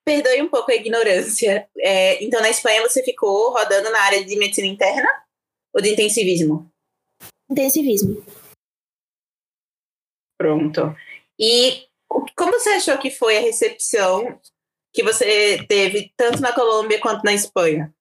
Perdoe 0.06 0.42
um 0.42 0.50
pouco 0.50 0.72
a 0.72 0.76
ignorância. 0.76 1.68
É, 1.78 2.24
então, 2.24 2.42
na 2.42 2.50
Espanha, 2.50 2.82
você 2.82 3.02
ficou 3.04 3.52
rodando 3.52 3.90
na 3.90 4.00
área 4.02 4.24
de 4.24 4.38
medicina 4.38 4.68
interna? 4.68 5.25
Ou 5.76 5.82
de 5.82 5.90
intensivismo? 5.90 6.72
Intensivismo. 7.52 8.24
Pronto. 10.38 10.96
E 11.40 11.86
como 12.36 12.54
você 12.54 12.70
achou 12.70 12.98
que 12.98 13.10
foi 13.10 13.38
a 13.38 13.42
recepção 13.42 14.40
que 14.94 15.04
você 15.04 15.66
teve 15.68 16.14
tanto 16.16 16.42
na 16.42 16.54
Colômbia 16.54 17.00
quanto 17.00 17.24
na 17.24 17.34
Espanha? 17.34 17.94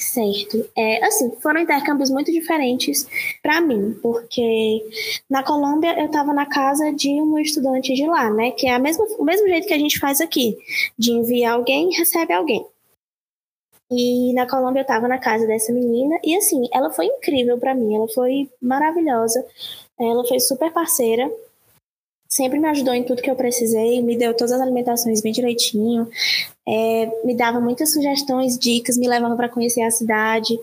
Certo. 0.00 0.68
É, 0.76 1.04
assim, 1.04 1.30
foram 1.40 1.60
intercâmbios 1.60 2.10
muito 2.10 2.30
diferentes 2.30 3.06
para 3.42 3.60
mim, 3.60 3.98
porque 4.02 4.82
na 5.30 5.42
Colômbia 5.42 5.98
eu 5.98 6.06
estava 6.06 6.32
na 6.32 6.46
casa 6.46 6.92
de 6.92 7.08
um 7.20 7.38
estudante 7.38 7.94
de 7.94 8.06
lá, 8.06 8.30
né? 8.30 8.50
Que 8.50 8.66
é 8.66 8.74
a 8.74 8.78
mesma, 8.78 9.04
o 9.18 9.24
mesmo 9.24 9.46
jeito 9.48 9.66
que 9.66 9.74
a 9.74 9.78
gente 9.78 9.98
faz 9.98 10.20
aqui, 10.20 10.56
de 10.98 11.12
enviar 11.12 11.54
alguém 11.54 11.90
recebe 11.94 12.32
alguém. 12.32 12.66
E 13.96 14.32
na 14.32 14.48
Colômbia 14.48 14.80
eu 14.80 14.86
tava 14.86 15.06
na 15.06 15.18
casa 15.18 15.46
dessa 15.46 15.72
menina 15.72 16.18
e 16.24 16.36
assim, 16.36 16.68
ela 16.72 16.90
foi 16.90 17.06
incrível 17.06 17.58
para 17.58 17.74
mim, 17.74 17.94
ela 17.94 18.08
foi 18.08 18.50
maravilhosa. 18.60 19.44
Ela 19.98 20.26
foi 20.26 20.40
super 20.40 20.72
parceira. 20.72 21.30
Sempre 22.28 22.58
me 22.58 22.66
ajudou 22.66 22.92
em 22.92 23.04
tudo 23.04 23.22
que 23.22 23.30
eu 23.30 23.36
precisei, 23.36 24.02
me 24.02 24.16
deu 24.16 24.34
todas 24.34 24.50
as 24.50 24.60
alimentações 24.60 25.20
bem 25.20 25.32
direitinho, 25.32 26.10
é, 26.66 27.08
me 27.24 27.32
dava 27.36 27.60
muitas 27.60 27.92
sugestões, 27.92 28.58
dicas, 28.58 28.96
me 28.96 29.06
levava 29.06 29.36
para 29.36 29.48
conhecer 29.48 29.82
a 29.82 29.90
cidade. 29.92 30.58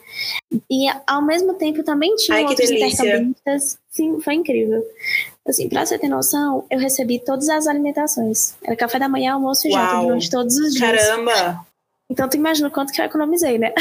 E 0.69 0.88
ao 1.07 1.21
mesmo 1.21 1.53
tempo 1.53 1.81
também 1.81 2.13
tinha 2.17 2.39
Ai, 2.39 2.45
outros 2.45 2.69
intercambistas. 2.69 3.77
Sim, 3.89 4.19
foi 4.19 4.33
incrível. 4.33 4.85
Assim, 5.47 5.69
pra 5.69 5.85
você 5.85 5.97
ter 5.97 6.09
noção, 6.09 6.65
eu 6.69 6.77
recebi 6.77 7.19
todas 7.19 7.47
as 7.47 7.65
alimentações. 7.67 8.53
Era 8.61 8.75
café 8.75 9.00
da 9.00 9.07
manhã, 9.07 9.35
almoço 9.35 9.65
e 9.65 9.71
janta 9.71 10.01
durante 10.01 10.29
todos 10.29 10.57
os 10.57 10.73
dias. 10.73 11.07
Caramba! 11.07 11.65
Então 12.12 12.27
tu 12.27 12.36
imagina 12.36 12.68
o 12.68 12.72
quanto 12.72 12.91
que 12.91 13.00
eu 13.00 13.06
economizei, 13.06 13.58
né? 13.58 13.74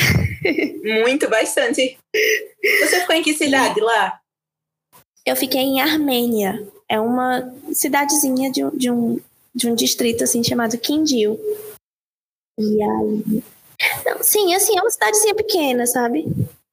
Muito, 1.04 1.28
bastante. 1.28 1.98
Você 2.80 3.00
ficou 3.00 3.16
em 3.16 3.24
que 3.24 3.34
cidade 3.34 3.80
lá? 3.80 4.20
Eu 5.26 5.34
fiquei 5.34 5.60
em 5.60 5.80
Armênia. 5.80 6.64
É 6.88 7.00
uma 7.00 7.52
cidadezinha 7.72 8.52
de, 8.52 8.62
de, 8.70 8.88
um, 8.88 9.20
de 9.52 9.68
um 9.68 9.74
distrito 9.74 10.22
assim 10.22 10.44
chamado 10.44 10.78
Quindil. 10.78 11.40
E 12.56 12.80
aí. 12.80 13.42
Não, 14.06 14.22
sim, 14.22 14.54
assim, 14.54 14.78
é 14.78 14.80
uma 14.80 14.90
cidadezinha 14.90 15.34
pequena, 15.34 15.84
sabe? 15.84 16.24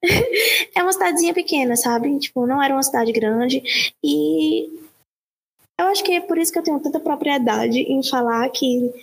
é 0.76 0.84
uma 0.84 0.94
cidadezinha 0.94 1.34
pequena, 1.34 1.76
sabe? 1.76 2.20
Tipo, 2.20 2.46
não 2.46 2.62
era 2.62 2.76
uma 2.76 2.84
cidade 2.84 3.12
grande. 3.12 3.64
E 4.04 4.80
eu 5.80 5.88
acho 5.88 6.04
que 6.04 6.12
é 6.12 6.22
por 6.22 6.38
isso 6.38 6.52
que 6.52 6.60
eu 6.60 6.64
tenho 6.64 6.80
tanta 6.80 7.00
propriedade 7.00 7.80
em 7.80 8.08
falar 8.08 8.48
que 8.50 8.94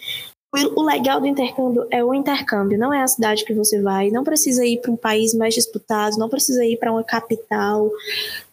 o 0.77 0.83
legal 0.83 1.21
do 1.21 1.27
intercâmbio 1.27 1.87
é 1.91 2.05
o 2.05 2.15
intercâmbio, 2.15 2.79
não 2.79 2.93
é 2.93 3.03
a 3.03 3.09
cidade 3.09 3.45
que 3.45 3.55
você 3.55 3.81
vai, 3.81 4.11
não 4.11 4.23
precisa 4.23 4.65
ir 4.65 4.81
para 4.81 4.91
um 4.91 4.97
país 4.97 5.35
mais 5.35 5.55
disputado, 5.55 6.19
não 6.19 6.29
precisa 6.29 6.65
ir 6.65 6.77
para 6.77 6.93
uma 6.93 7.03
capital, 7.03 7.91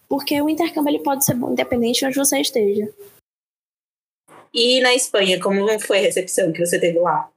porque 0.08 0.40
o 0.40 0.48
intercâmbio 0.48 0.90
ele 0.90 1.02
pode 1.02 1.24
ser 1.24 1.34
bom 1.34 1.52
independente 1.52 2.00
de 2.00 2.06
onde 2.06 2.16
você 2.16 2.40
esteja. 2.40 2.88
E 4.52 4.80
na 4.80 4.94
Espanha, 4.94 5.40
como 5.40 5.66
foi 5.80 5.98
a 5.98 6.02
recepção 6.02 6.52
que 6.52 6.64
você 6.64 6.78
teve 6.78 6.98
lá? 6.98 7.28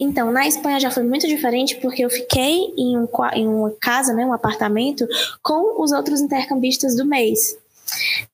Então, 0.00 0.32
na 0.32 0.48
Espanha 0.48 0.80
já 0.80 0.90
foi 0.90 1.02
muito 1.02 1.28
diferente 1.28 1.76
porque 1.76 2.02
eu 2.02 2.08
fiquei 2.08 2.72
em, 2.76 2.96
um, 2.96 3.06
em 3.34 3.46
uma 3.46 3.70
casa, 3.80 4.14
né, 4.14 4.24
um 4.24 4.32
apartamento, 4.32 5.06
com 5.42 5.82
os 5.82 5.92
outros 5.92 6.22
intercambistas 6.22 6.96
do 6.96 7.04
mês. 7.04 7.58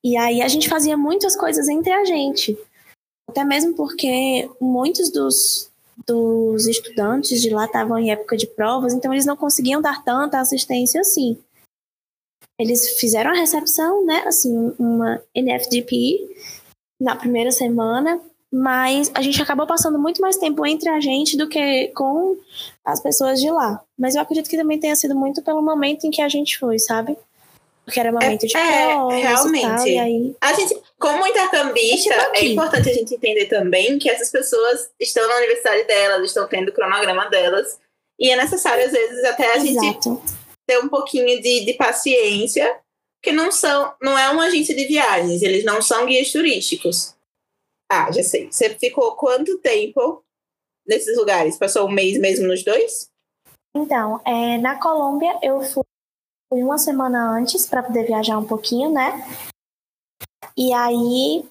E 0.02 0.16
aí 0.16 0.40
a 0.40 0.48
gente 0.48 0.68
fazia 0.68 0.96
muitas 0.96 1.34
coisas 1.36 1.68
entre 1.68 1.92
a 1.92 2.04
gente. 2.04 2.56
Até 3.28 3.44
mesmo 3.44 3.74
porque 3.74 4.48
muitos 4.60 5.10
dos, 5.10 5.70
dos 6.06 6.66
estudantes 6.66 7.40
de 7.40 7.50
lá 7.50 7.66
estavam 7.66 7.98
em 7.98 8.10
época 8.10 8.36
de 8.36 8.46
provas, 8.46 8.94
então 8.94 9.12
eles 9.12 9.26
não 9.26 9.36
conseguiam 9.36 9.82
dar 9.82 10.04
tanta 10.04 10.38
assistência 10.38 11.00
assim. 11.00 11.38
Eles 12.58 12.98
fizeram 12.98 13.30
a 13.30 13.34
recepção, 13.34 14.04
né, 14.06 14.22
assim, 14.26 14.74
uma 14.78 15.22
NFDP 15.34 16.26
na 16.98 17.14
primeira 17.14 17.50
semana, 17.50 18.20
mas 18.50 19.10
a 19.14 19.20
gente 19.20 19.42
acabou 19.42 19.66
passando 19.66 19.98
muito 19.98 20.22
mais 20.22 20.38
tempo 20.38 20.64
entre 20.64 20.88
a 20.88 21.00
gente 21.00 21.36
do 21.36 21.48
que 21.48 21.88
com 21.88 22.38
as 22.84 23.00
pessoas 23.00 23.40
de 23.40 23.50
lá. 23.50 23.82
Mas 23.98 24.14
eu 24.14 24.22
acredito 24.22 24.48
que 24.48 24.56
também 24.56 24.80
tenha 24.80 24.96
sido 24.96 25.14
muito 25.14 25.42
pelo 25.42 25.60
momento 25.60 26.06
em 26.06 26.10
que 26.10 26.22
a 26.22 26.28
gente 26.28 26.58
foi, 26.58 26.78
sabe? 26.78 27.18
Porque 27.86 28.00
era 28.00 28.10
momento 28.10 28.42
é, 28.42 28.46
de 28.46 28.52
provas 28.52 29.14
é, 29.14 29.20
realmente. 29.20 29.62
Tal, 29.62 29.86
e 29.86 29.98
aí... 29.98 30.36
A 30.40 30.52
gente, 30.54 30.76
como 30.98 31.24
intercambista, 31.24 32.32
é 32.34 32.44
importante 32.44 32.90
a 32.90 32.92
gente 32.92 33.14
entender 33.14 33.46
também 33.46 33.96
que 33.96 34.10
essas 34.10 34.28
pessoas 34.28 34.90
estão 34.98 35.26
na 35.28 35.36
universidade 35.36 35.84
delas, 35.84 36.26
estão 36.26 36.48
tendo 36.48 36.70
o 36.70 36.72
cronograma 36.72 37.30
delas, 37.30 37.78
e 38.18 38.28
é 38.28 38.36
necessário, 38.36 38.84
às 38.84 38.90
vezes, 38.90 39.24
até 39.24 39.52
a 39.52 39.56
Exato. 39.58 39.80
gente 39.80 40.36
ter 40.66 40.78
um 40.80 40.88
pouquinho 40.88 41.40
de, 41.40 41.64
de 41.64 41.74
paciência, 41.74 42.80
que 43.22 43.30
não 43.30 43.52
são, 43.52 43.94
não 44.02 44.18
é 44.18 44.28
uma 44.30 44.46
agência 44.46 44.74
de 44.74 44.84
viagens, 44.84 45.40
eles 45.42 45.64
não 45.64 45.80
são 45.80 46.06
guias 46.06 46.32
turísticos. 46.32 47.14
Ah, 47.88 48.10
já 48.10 48.24
sei. 48.24 48.50
Você 48.50 48.70
ficou 48.70 49.14
quanto 49.14 49.58
tempo 49.58 50.24
nesses 50.84 51.16
lugares? 51.16 51.56
Passou 51.56 51.86
um 51.86 51.92
mês 51.92 52.18
mesmo 52.18 52.48
nos 52.48 52.64
dois? 52.64 53.08
Então, 53.76 54.20
é, 54.24 54.58
na 54.58 54.80
Colômbia 54.80 55.38
eu 55.40 55.62
fui 55.62 55.84
Fui 56.48 56.62
uma 56.62 56.78
semana 56.78 57.30
antes 57.36 57.66
para 57.66 57.82
poder 57.82 58.04
viajar 58.04 58.38
um 58.38 58.46
pouquinho, 58.46 58.90
né? 58.92 59.26
E 60.56 60.72
aí, 60.72 61.44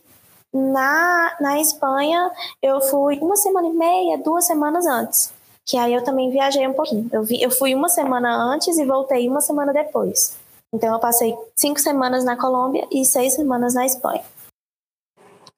na, 0.54 1.36
na 1.40 1.60
Espanha, 1.60 2.32
eu 2.62 2.80
fui 2.80 3.20
uma 3.20 3.36
semana 3.36 3.68
e 3.68 3.74
meia, 3.74 4.18
duas 4.18 4.48
semanas 4.48 4.86
antes. 4.86 5.34
Que 5.66 5.78
aí 5.78 5.94
eu 5.94 6.04
também 6.04 6.32
viajei 6.32 6.66
um 6.66 6.74
pouquinho. 6.74 7.10
Eu, 7.12 7.24
vi, 7.24 7.42
eu 7.42 7.52
fui 7.52 7.75
uma 7.75 7.90
semana 7.90 8.36
antes 8.36 8.78
e 8.78 8.86
voltei 8.86 9.28
uma 9.28 9.42
semana 9.42 9.74
depois. 9.74 10.38
Então 10.74 10.94
eu 10.94 11.00
passei 11.00 11.36
cinco 11.56 11.80
semanas 11.80 12.24
na 12.24 12.38
Colômbia 12.38 12.88
e 12.90 13.04
seis 13.04 13.34
semanas 13.34 13.74
na 13.74 13.86
Espanha. 13.86 14.24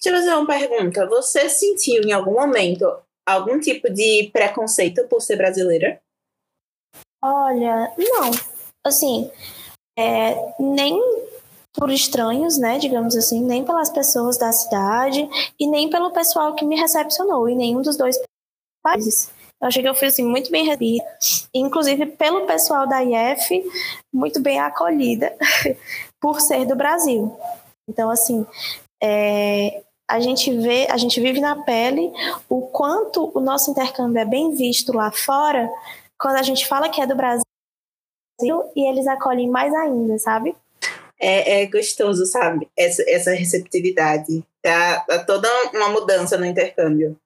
Deixa 0.01 0.09
eu 0.09 0.15
fazer 0.15 0.33
uma 0.33 0.47
pergunta. 0.47 1.05
Você 1.07 1.47
sentiu 1.47 2.01
em 2.03 2.11
algum 2.11 2.33
momento 2.33 2.91
algum 3.27 3.59
tipo 3.59 3.89
de 3.89 4.29
preconceito 4.33 5.07
por 5.07 5.21
ser 5.21 5.35
brasileira? 5.35 5.99
Olha, 7.21 7.93
não 7.97 8.56
assim, 8.87 9.29
é, 9.97 10.53
nem 10.59 10.99
por 11.73 11.91
estranhos, 11.91 12.57
né, 12.57 12.79
digamos 12.79 13.15
assim, 13.15 13.41
nem 13.41 13.63
pelas 13.63 13.89
pessoas 13.89 14.37
da 14.37 14.51
cidade 14.51 15.27
e 15.59 15.67
nem 15.67 15.89
pelo 15.89 16.11
pessoal 16.11 16.55
que 16.55 16.65
me 16.65 16.75
recepcionou, 16.75 17.47
em 17.47 17.55
nenhum 17.55 17.81
dos 17.81 17.95
dois 17.95 18.19
países. 18.83 19.29
Eu 19.61 19.67
achei 19.67 19.81
que 19.81 19.89
eu 19.89 19.95
fui 19.95 20.07
assim, 20.07 20.23
muito 20.23 20.51
bem 20.51 20.65
recebida, 20.65 21.03
inclusive 21.53 22.05
pelo 22.05 22.45
pessoal 22.45 22.87
da 22.87 23.03
IF, 23.03 23.63
muito 24.13 24.39
bem 24.39 24.59
acolhida, 24.59 25.35
por 26.21 26.41
ser 26.41 26.65
do 26.65 26.75
Brasil. 26.75 27.35
Então, 27.87 28.09
assim, 28.09 28.45
é, 29.01 29.83
a 30.09 30.19
gente 30.19 30.51
vê, 30.57 30.87
a 30.89 30.97
gente 30.97 31.19
vive 31.19 31.39
na 31.39 31.63
pele 31.63 32.11
o 32.47 32.61
quanto 32.61 33.31
o 33.35 33.39
nosso 33.39 33.71
intercâmbio 33.71 34.19
é 34.19 34.25
bem 34.25 34.51
visto 34.51 34.93
lá 34.93 35.11
fora, 35.11 35.69
quando 36.19 36.35
a 36.35 36.43
gente 36.43 36.67
fala 36.67 36.89
que 36.89 37.01
é 37.01 37.05
do 37.05 37.15
Brasil 37.15 37.46
e 38.41 38.89
eles 38.89 39.07
acolhem 39.07 39.49
mais 39.49 39.73
ainda, 39.73 40.17
sabe? 40.19 40.55
É, 41.19 41.61
é 41.61 41.65
gostoso, 41.65 42.25
sabe? 42.25 42.69
Essa, 42.77 43.03
essa 43.07 43.31
receptividade. 43.31 44.43
Tá, 44.61 44.99
tá 45.01 45.23
toda 45.23 45.49
uma 45.73 45.89
mudança 45.89 46.37
no 46.37 46.45
intercâmbio, 46.45 47.17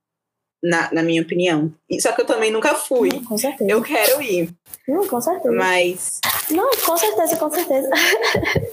na, 0.64 0.92
na 0.94 1.04
minha 1.04 1.22
opinião. 1.22 1.74
Só 2.00 2.14
que 2.14 2.22
eu 2.22 2.26
também 2.26 2.52
nunca 2.52 2.74
fui. 2.76 3.10
Hum, 3.14 3.26
com 3.26 3.38
certeza. 3.38 3.70
Eu 3.70 3.82
quero 3.82 4.22
ir. 4.22 4.50
Hum, 4.88 5.06
com 5.08 5.20
certeza. 5.20 5.54
Mas. 5.54 6.20
Não, 6.50 6.72
com 6.86 6.98
certeza, 6.98 7.38
com 7.38 7.50
certeza. 7.50 7.90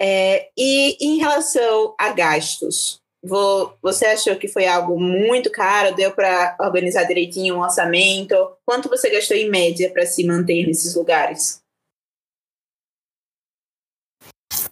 é, 0.00 0.48
e 0.56 0.96
em 1.00 1.18
relação 1.18 1.94
a 1.98 2.10
gastos, 2.12 3.02
você 3.22 4.06
achou 4.06 4.36
que 4.36 4.48
foi 4.48 4.66
algo 4.66 4.98
muito 4.98 5.50
caro? 5.50 5.94
Deu 5.94 6.12
para 6.12 6.56
organizar 6.60 7.04
direitinho 7.04 7.56
um 7.56 7.62
orçamento? 7.62 8.34
Quanto 8.64 8.88
você 8.88 9.10
gastou 9.10 9.36
em 9.36 9.50
média 9.50 9.90
para 9.92 10.06
se 10.06 10.24
manter 10.24 10.66
nesses 10.66 10.94
lugares? 10.94 11.60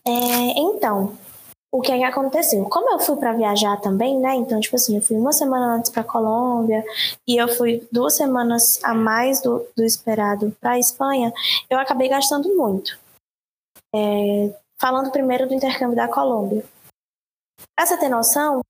É, 0.07 0.11
então, 0.57 1.19
o 1.73 1.81
que 1.81 1.91
é 1.91 1.99
que 1.99 2.05
aconteceu? 2.05 2.65
Como 2.67 2.91
eu 2.93 2.99
fui 2.99 3.17
para 3.17 3.33
viajar 3.33 3.76
também, 3.81 4.19
né? 4.19 4.35
Então, 4.37 4.61
tipo 4.61 4.76
assim, 4.76 4.97
eu 4.97 5.03
fui 5.03 5.17
uma 5.17 5.33
semana 5.33 5.75
antes 5.75 5.91
para 5.91 6.05
Colômbia 6.05 6.85
e 7.26 7.37
eu 7.37 7.49
fui 7.49 7.87
duas 7.91 8.17
semanas 8.17 8.83
a 8.85 8.95
mais 8.95 9.43
do, 9.43 9.67
do 9.76 9.85
esperado 9.85 10.57
para 10.61 10.79
Espanha, 10.79 11.33
eu 11.69 11.79
acabei 11.79 12.09
gastando 12.09 12.57
muito. 12.57 12.99
É, 13.95 14.55
falando 14.81 15.11
primeiro 15.11 15.49
do 15.49 15.55
intercâmbio 15.55 15.97
da 15.97 16.09
Colômbia. 16.09 16.65
Pra 17.76 17.87
você 17.87 17.97
ter 17.99 18.09
noção, 18.09 18.61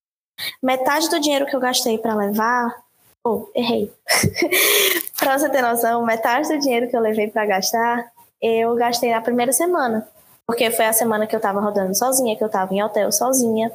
metade 0.63 1.09
do 1.09 1.21
dinheiro 1.21 1.47
que 1.47 1.55
eu 1.55 1.61
gastei 1.61 1.97
para 1.97 2.15
levar. 2.15 2.77
Oh, 3.25 3.49
errei. 3.55 3.93
pra 5.19 5.39
você 5.39 5.49
ter 5.49 5.63
noção, 5.63 6.05
metade 6.05 6.49
do 6.49 6.59
dinheiro 6.59 6.89
que 6.89 6.97
eu 6.97 7.01
levei 7.01 7.29
para 7.29 7.47
gastar, 7.47 8.13
eu 8.43 8.75
gastei 8.75 9.11
na 9.13 9.21
primeira 9.21 9.53
semana 9.53 10.07
porque 10.47 10.71
foi 10.71 10.87
a 10.87 10.93
semana 10.93 11.27
que 11.27 11.35
eu 11.35 11.41
tava 11.41 11.61
rodando 11.61 11.95
sozinha, 11.95 12.37
que 12.37 12.45
eu 12.45 12.49
tava 12.49 12.73
em 12.73 12.83
hotel 12.83 13.11
sozinha. 13.11 13.73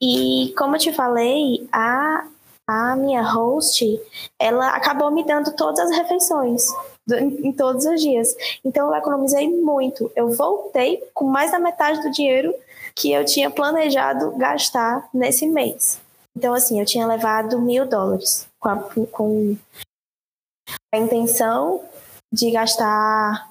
E 0.00 0.52
como 0.58 0.76
eu 0.76 0.80
te 0.80 0.92
falei, 0.92 1.66
a, 1.72 2.26
a 2.68 2.94
minha 2.94 3.22
host, 3.22 4.00
ela 4.38 4.68
acabou 4.70 5.10
me 5.10 5.24
dando 5.24 5.52
todas 5.56 5.80
as 5.80 5.96
refeições 5.96 6.66
em, 7.10 7.52
todos 7.52 7.86
os 7.86 8.00
dias. 8.00 8.34
Então 8.62 8.88
eu 8.88 8.98
economizei 8.98 9.48
muito. 9.48 10.12
Eu 10.14 10.30
voltei 10.32 11.02
com 11.14 11.24
mais 11.24 11.50
da 11.50 11.58
metade 11.58 12.02
do 12.02 12.10
dinheiro 12.10 12.54
que 12.96 13.12
eu 13.12 13.24
tinha 13.24 13.50
planejado 13.50 14.36
gastar 14.36 15.08
nesse 15.12 15.46
mês. 15.46 16.00
Então, 16.36 16.54
assim, 16.54 16.80
eu 16.80 16.86
tinha 16.86 17.06
levado 17.06 17.60
mil 17.60 17.86
dólares 17.86 18.46
com 18.58 18.68
a, 18.68 18.76
com 19.10 19.56
a 20.92 20.98
intenção 20.98 21.84
de 22.32 22.50
gastar 22.50 23.48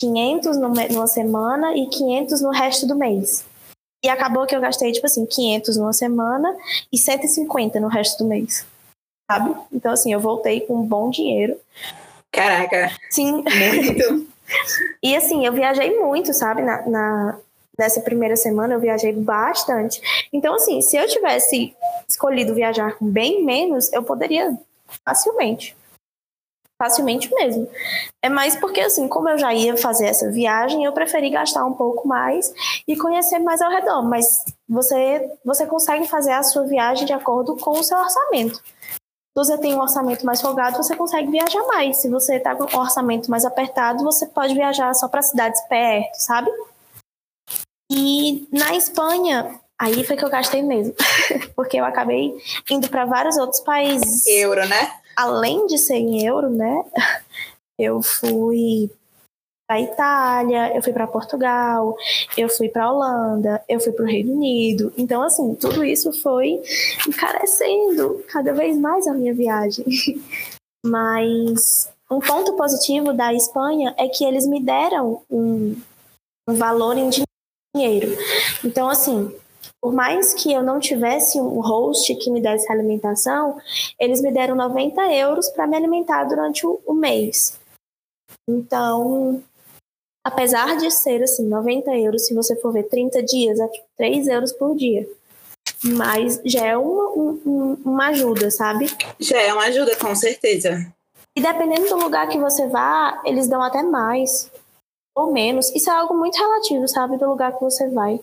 500 0.00 0.56
numa 0.56 1.06
semana 1.06 1.76
e 1.76 1.86
500 1.88 2.40
no 2.40 2.50
resto 2.50 2.86
do 2.86 2.96
mês. 2.96 3.44
E 4.04 4.08
acabou 4.08 4.46
que 4.46 4.54
eu 4.54 4.60
gastei, 4.60 4.90
tipo 4.90 5.06
assim, 5.06 5.24
500 5.24 5.76
numa 5.76 5.92
semana 5.92 6.56
e 6.92 6.98
150 6.98 7.78
no 7.78 7.88
resto 7.88 8.22
do 8.22 8.28
mês. 8.28 8.66
Sabe? 9.30 9.54
Então, 9.72 9.92
assim, 9.92 10.12
eu 10.12 10.20
voltei 10.20 10.60
com 10.60 10.74
um 10.74 10.86
bom 10.86 11.08
dinheiro. 11.08 11.56
Caraca. 12.32 12.90
Sim. 13.10 13.44
Muito. 13.44 14.26
e, 15.02 15.14
assim, 15.14 15.46
eu 15.46 15.52
viajei 15.52 15.98
muito, 16.00 16.32
sabe? 16.34 16.62
Na, 16.62 16.88
na, 16.88 17.38
nessa 17.78 18.00
primeira 18.00 18.36
semana 18.36 18.74
eu 18.74 18.80
viajei 18.80 19.12
bastante. 19.12 20.00
Então, 20.32 20.54
assim, 20.54 20.80
se 20.80 20.96
eu 20.96 21.06
tivesse 21.06 21.74
escolhido 22.08 22.54
viajar 22.54 22.96
com 22.98 23.06
bem 23.06 23.44
menos, 23.44 23.92
eu 23.92 24.02
poderia 24.02 24.58
facilmente 25.04 25.76
facilmente 26.82 27.32
mesmo. 27.32 27.68
É 28.20 28.28
mais 28.28 28.56
porque, 28.56 28.80
assim, 28.80 29.06
como 29.06 29.28
eu 29.28 29.38
já 29.38 29.54
ia 29.54 29.76
fazer 29.76 30.06
essa 30.06 30.28
viagem, 30.32 30.82
eu 30.82 30.92
preferi 30.92 31.30
gastar 31.30 31.64
um 31.64 31.74
pouco 31.74 32.08
mais 32.08 32.52
e 32.88 32.96
conhecer 32.96 33.38
mais 33.38 33.62
ao 33.62 33.70
redor. 33.70 34.02
Mas 34.02 34.44
você, 34.68 35.30
você 35.44 35.64
consegue 35.64 36.08
fazer 36.08 36.32
a 36.32 36.42
sua 36.42 36.64
viagem 36.64 37.06
de 37.06 37.12
acordo 37.12 37.56
com 37.56 37.70
o 37.70 37.84
seu 37.84 37.96
orçamento. 37.96 38.56
Se 38.56 39.36
você 39.36 39.56
tem 39.58 39.76
um 39.76 39.80
orçamento 39.80 40.26
mais 40.26 40.42
folgado, 40.42 40.76
você 40.76 40.96
consegue 40.96 41.30
viajar 41.30 41.62
mais. 41.68 41.98
Se 41.98 42.08
você 42.08 42.36
está 42.36 42.56
com 42.56 42.64
um 42.64 42.80
orçamento 42.80 43.30
mais 43.30 43.44
apertado, 43.44 44.02
você 44.02 44.26
pode 44.26 44.52
viajar 44.52 44.92
só 44.94 45.06
para 45.06 45.22
cidades 45.22 45.60
perto, 45.68 46.16
sabe? 46.16 46.50
E 47.94 48.48
na 48.50 48.74
Espanha, 48.74 49.60
aí 49.78 50.02
foi 50.04 50.16
que 50.16 50.24
eu 50.24 50.30
gastei 50.30 50.62
mesmo. 50.62 50.94
Porque 51.54 51.78
eu 51.78 51.84
acabei 51.84 52.34
indo 52.70 52.88
para 52.88 53.04
vários 53.04 53.36
outros 53.36 53.60
países. 53.60 54.26
Euro, 54.26 54.66
né? 54.66 55.02
além 55.16 55.66
de 55.66 55.78
ser 55.78 55.96
em 55.96 56.26
euro, 56.26 56.50
né? 56.50 56.84
Eu 57.78 58.02
fui 58.02 58.90
para 59.66 59.80
Itália, 59.80 60.76
eu 60.76 60.82
fui 60.82 60.92
para 60.92 61.06
Portugal, 61.06 61.96
eu 62.36 62.48
fui 62.48 62.68
para 62.68 62.90
Holanda, 62.90 63.62
eu 63.68 63.80
fui 63.80 63.92
para 63.92 64.04
o 64.04 64.08
Reino 64.08 64.34
Unido. 64.34 64.92
Então, 64.96 65.22
assim, 65.22 65.54
tudo 65.54 65.84
isso 65.84 66.12
foi 66.20 66.60
encarecendo 67.06 68.24
cada 68.28 68.52
vez 68.52 68.76
mais 68.76 69.06
a 69.06 69.14
minha 69.14 69.34
viagem. 69.34 69.84
Mas 70.84 71.88
um 72.10 72.20
ponto 72.20 72.54
positivo 72.54 73.12
da 73.12 73.32
Espanha 73.32 73.94
é 73.96 74.08
que 74.08 74.24
eles 74.24 74.46
me 74.46 74.60
deram 74.60 75.22
um, 75.30 75.76
um 76.48 76.54
valor 76.54 76.96
em 76.96 77.08
dinheiro. 77.08 77.31
Então, 78.62 78.88
assim, 78.90 79.34
por 79.80 79.94
mais 79.94 80.34
que 80.34 80.52
eu 80.52 80.62
não 80.62 80.78
tivesse 80.78 81.40
um 81.40 81.60
host 81.60 82.14
que 82.16 82.30
me 82.30 82.40
desse 82.40 82.70
alimentação, 82.70 83.58
eles 83.98 84.20
me 84.20 84.30
deram 84.30 84.54
90 84.54 85.00
euros 85.14 85.48
para 85.48 85.66
me 85.66 85.76
alimentar 85.76 86.24
durante 86.24 86.66
o, 86.66 86.80
o, 86.86 86.92
mês. 86.92 87.58
Então, 88.48 89.42
apesar 90.22 90.76
de 90.76 90.90
ser 90.90 91.22
assim, 91.22 91.48
90 91.48 91.96
euros, 91.96 92.26
se 92.26 92.34
você 92.34 92.54
for 92.56 92.72
ver 92.72 92.84
30 92.84 93.22
dias, 93.22 93.58
é 93.58 93.68
3 93.96 94.28
euros 94.28 94.52
por 94.52 94.76
dia. 94.76 95.08
Mas 95.82 96.40
já 96.44 96.66
é 96.66 96.76
uma, 96.76 97.08
um, 97.10 97.78
uma 97.84 98.08
ajuda, 98.08 98.50
sabe? 98.50 98.86
Já 99.18 99.40
é 99.40 99.52
uma 99.52 99.64
ajuda, 99.64 99.96
com 99.96 100.14
certeza. 100.14 100.92
E 101.34 101.40
dependendo 101.40 101.88
do 101.88 101.96
lugar 101.96 102.28
que 102.28 102.38
você 102.38 102.68
vá, 102.68 103.20
eles 103.24 103.48
dão 103.48 103.62
até 103.62 103.82
mais 103.82 104.51
ou 105.14 105.32
menos. 105.32 105.70
Isso 105.74 105.90
é 105.90 105.92
algo 105.92 106.14
muito 106.14 106.38
relativo, 106.38 106.86
sabe? 106.88 107.16
Do 107.16 107.28
lugar 107.28 107.52
que 107.52 107.60
você 107.60 107.88
vai. 107.88 108.20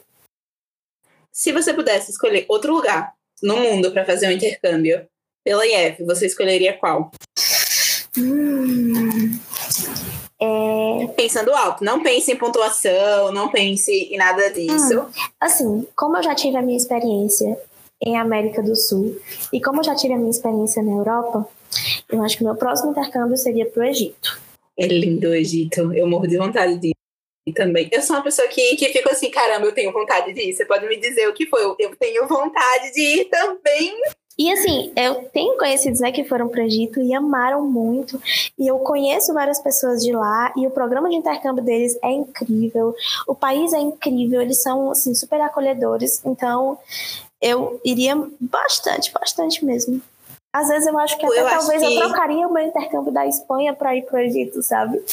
Se 1.32 1.52
você 1.52 1.74
pudesse 1.74 2.12
escolher 2.12 2.46
outro 2.48 2.74
lugar 2.74 3.14
no 3.42 3.58
mundo 3.58 3.92
para 3.92 4.06
fazer 4.06 4.28
um 4.28 4.32
intercâmbio 4.32 5.08
pela 5.44 5.66
IF, 5.66 6.04
você 6.04 6.26
escolheria 6.26 6.78
qual? 6.78 7.12
Hum, 8.18 9.40
é... 10.42 11.08
Pensando 11.16 11.54
alto, 11.54 11.84
não 11.84 12.02
pense 12.02 12.32
em 12.32 12.36
pontuação, 12.36 13.32
não 13.32 13.50
pense 13.50 13.92
em 13.92 14.18
nada 14.18 14.50
disso. 14.50 15.02
Hum, 15.02 15.06
assim, 15.40 15.88
como 15.96 16.18
eu 16.18 16.24
já 16.24 16.36
tive 16.36 16.58
a 16.58 16.62
minha 16.62 16.78
experiência 16.78 17.58
em 18.02 18.18
América 18.18 18.62
do 18.62 18.76
Sul 18.76 19.20
e 19.52 19.62
como 19.62 19.80
eu 19.80 19.84
já 19.84 19.96
tive 19.96 20.14
a 20.14 20.18
minha 20.18 20.30
experiência 20.30 20.82
na 20.82 20.92
Europa, 20.92 21.48
eu 22.10 22.24
acho 22.24 22.38
que 22.38 22.44
o 22.44 22.48
meu 22.48 22.56
próximo 22.56 22.92
intercâmbio 22.92 23.38
seria 23.38 23.66
para 23.66 23.82
o 23.82 23.86
Egito. 23.86 24.49
É 24.80 24.88
lindo 24.88 25.28
o 25.28 25.34
Egito, 25.34 25.94
eu 25.94 26.08
morro 26.08 26.26
de 26.26 26.38
vontade 26.38 26.78
de 26.78 26.94
também. 27.54 27.90
Eu 27.92 28.02
sou 28.02 28.16
uma 28.16 28.24
pessoa 28.24 28.48
que, 28.48 28.76
que 28.76 28.90
fica 28.90 29.12
assim, 29.12 29.30
caramba, 29.32 29.66
eu 29.66 29.74
tenho 29.74 29.92
vontade 29.92 30.34
de 30.34 30.42
ir. 30.42 30.54
Você 30.54 30.66
pode 30.66 30.88
me 30.88 30.98
dizer 30.98 31.28
o 31.28 31.34
que 31.34 31.48
foi? 31.48 31.64
Eu, 31.64 31.76
eu 31.80 31.96
tenho 31.96 32.28
vontade 32.28 32.94
de 32.94 33.02
ir 33.02 33.26
também. 33.26 33.94
E 34.38 34.50
assim, 34.54 34.94
eu 34.96 35.24
tenho 35.34 35.58
conhecidos 35.58 36.00
né, 36.00 36.14
que 36.14 36.24
foram 36.24 36.48
para 36.48 36.62
o 36.62 36.64
Egito 36.64 37.02
e 37.02 37.14
amaram 37.14 37.66
muito. 37.66 38.22
E 38.58 38.68
eu 38.68 38.80
conheço 38.80 39.34
várias 39.34 39.62
pessoas 39.62 40.02
de 40.02 40.14
lá 40.14 40.54
e 40.56 40.66
o 40.66 40.72
programa 40.72 41.10
de 41.10 41.16
intercâmbio 41.16 41.62
deles 41.62 41.98
é 42.02 42.10
incrível. 42.10 42.96
O 43.28 43.36
país 43.36 43.74
é 43.74 43.80
incrível, 43.80 44.42
eles 44.42 44.62
são 44.62 44.92
assim, 44.92 45.14
super 45.14 45.42
acolhedores. 45.42 46.22
Então, 46.24 46.78
eu 47.42 47.82
iria 47.84 48.16
bastante, 48.40 49.12
bastante 49.12 49.66
mesmo. 49.66 50.02
Às 50.52 50.68
vezes 50.68 50.88
eu 50.88 50.98
acho 50.98 51.18
que 51.18 51.26
até 51.26 51.42
eu 51.42 51.48
talvez 51.48 51.82
que... 51.82 51.96
eu 51.96 52.02
trocaria 52.02 52.48
o 52.48 52.54
meu 52.54 52.64
intercâmbio 52.64 53.14
da 53.14 53.28
Espanha 53.28 53.74
para 53.74 53.96
ir 53.96 54.04
para 54.04 54.18
o 54.18 54.20
Egito, 54.20 54.64
sabe? 54.64 55.04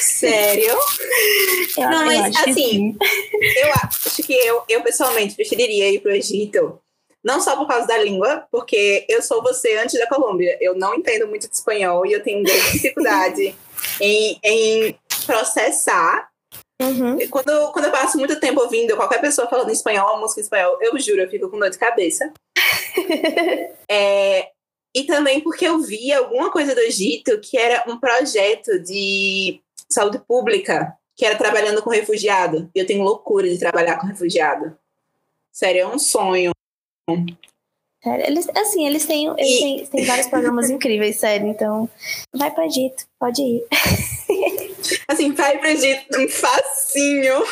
Sério? 0.00 0.74
Eu 1.76 1.90
não, 1.90 2.06
mas 2.06 2.36
assim, 2.36 2.96
eu 3.00 3.72
acho 3.82 4.22
que 4.22 4.32
eu, 4.32 4.62
eu 4.68 4.80
pessoalmente 4.82 5.34
preferiria 5.34 5.90
ir 5.90 5.98
para 5.98 6.12
o 6.12 6.14
Egito. 6.14 6.78
Não 7.22 7.40
só 7.40 7.56
por 7.56 7.66
causa 7.66 7.86
da 7.86 7.98
língua, 7.98 8.46
porque 8.50 9.04
eu 9.08 9.20
sou 9.22 9.42
você 9.42 9.76
antes 9.76 9.98
da 9.98 10.06
Colômbia. 10.06 10.56
Eu 10.60 10.76
não 10.76 10.94
entendo 10.94 11.26
muito 11.26 11.48
de 11.48 11.54
espanhol 11.54 12.06
e 12.06 12.12
eu 12.12 12.22
tenho 12.22 12.44
grande 12.44 12.70
dificuldade 12.72 13.56
em, 14.00 14.38
em 14.44 14.96
processar 15.26 16.28
Uhum. 16.82 17.16
Quando, 17.30 17.72
quando 17.72 17.84
eu 17.84 17.92
passo 17.92 18.18
muito 18.18 18.38
tempo 18.40 18.60
ouvindo 18.60 18.96
qualquer 18.96 19.20
pessoa 19.20 19.48
falando 19.48 19.70
espanhol, 19.70 20.16
a 20.16 20.18
música 20.18 20.40
em 20.40 20.44
espanhol, 20.44 20.76
eu 20.80 20.98
juro, 20.98 21.20
eu 21.20 21.30
fico 21.30 21.48
com 21.48 21.58
dor 21.58 21.70
de 21.70 21.78
cabeça. 21.78 22.32
é, 23.88 24.50
e 24.94 25.04
também 25.04 25.40
porque 25.40 25.66
eu 25.66 25.80
vi 25.80 26.12
alguma 26.12 26.50
coisa 26.50 26.74
do 26.74 26.80
Egito 26.80 27.40
que 27.40 27.58
era 27.58 27.84
um 27.90 27.98
projeto 27.98 28.78
de 28.80 29.60
saúde 29.88 30.18
pública, 30.20 30.96
que 31.16 31.24
era 31.24 31.36
trabalhando 31.36 31.82
com 31.82 31.90
refugiado. 31.90 32.70
E 32.74 32.78
eu 32.78 32.86
tenho 32.86 33.02
loucura 33.02 33.48
de 33.48 33.58
trabalhar 33.58 33.98
com 33.98 34.06
refugiado. 34.06 34.76
Sério, 35.52 35.80
é 35.80 35.86
um 35.86 35.98
sonho. 35.98 36.52
Sério, 38.02 38.26
eles, 38.26 38.48
assim, 38.56 38.86
eles 38.86 39.04
têm, 39.04 39.26
eles 39.38 39.50
e... 39.50 39.58
têm, 39.60 39.86
têm 39.86 40.04
vários 40.04 40.28
programas 40.28 40.70
incríveis, 40.70 41.16
sério. 41.16 41.48
Então, 41.48 41.88
vai 42.32 42.50
para 42.52 42.66
Egito, 42.66 43.04
pode 43.18 43.42
ir. 43.42 43.66
Assim, 45.08 45.32
vai 45.32 45.58
pro 45.58 45.68
Egito, 45.68 46.20
um 46.20 46.28
facinho. 46.28 47.42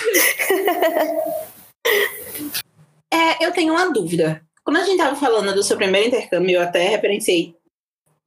é, 3.10 3.44
eu 3.44 3.52
tenho 3.52 3.72
uma 3.72 3.90
dúvida. 3.90 4.44
Quando 4.64 4.76
a 4.76 4.84
gente 4.84 4.98
tava 4.98 5.16
falando 5.16 5.54
do 5.54 5.62
seu 5.62 5.76
primeiro 5.76 6.08
intercâmbio, 6.08 6.56
eu 6.56 6.62
até 6.62 6.88
referenciei 6.88 7.56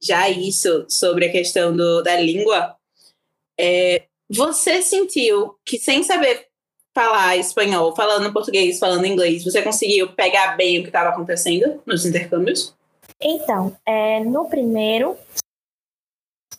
já 0.00 0.28
isso 0.28 0.84
sobre 0.88 1.26
a 1.26 1.32
questão 1.32 1.74
do, 1.74 2.02
da 2.02 2.16
língua. 2.16 2.76
É, 3.58 4.04
você 4.28 4.82
sentiu 4.82 5.56
que 5.64 5.78
sem 5.78 6.02
saber 6.02 6.46
falar 6.94 7.36
espanhol, 7.36 7.94
falando 7.94 8.32
português, 8.32 8.78
falando 8.78 9.06
inglês, 9.06 9.44
você 9.44 9.62
conseguiu 9.62 10.14
pegar 10.14 10.56
bem 10.56 10.78
o 10.78 10.82
que 10.82 10.88
estava 10.88 11.10
acontecendo 11.10 11.82
nos 11.84 12.06
intercâmbios? 12.06 12.74
Então, 13.20 13.76
é, 13.86 14.20
no 14.20 14.48
primeiro, 14.48 15.16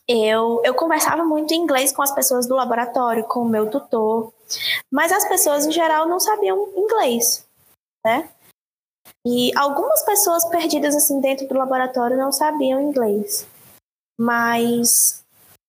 eu, 0.08 0.62
eu 0.64 0.74
conversava 0.74 1.24
muito 1.24 1.54
inglês 1.54 1.92
com 1.92 2.02
as 2.02 2.14
pessoas 2.14 2.48
do 2.48 2.56
laboratório, 2.56 3.24
com 3.26 3.42
o 3.42 3.50
meu 3.50 3.70
tutor, 3.70 4.32
mas 4.92 5.12
as 5.12 5.28
pessoas 5.28 5.66
em 5.66 5.72
geral 5.72 6.08
não 6.08 6.20
sabiam 6.20 6.72
inglês, 6.76 7.48
né? 8.06 8.30
E 9.30 9.52
algumas 9.58 10.04
pessoas 10.04 10.46
perdidas 10.46 10.96
assim 10.96 11.20
dentro 11.20 11.46
do 11.50 11.54
laboratório 11.54 12.16
não 12.16 12.32
sabiam 12.32 12.82
inglês. 12.82 13.46
Mas 14.18 15.22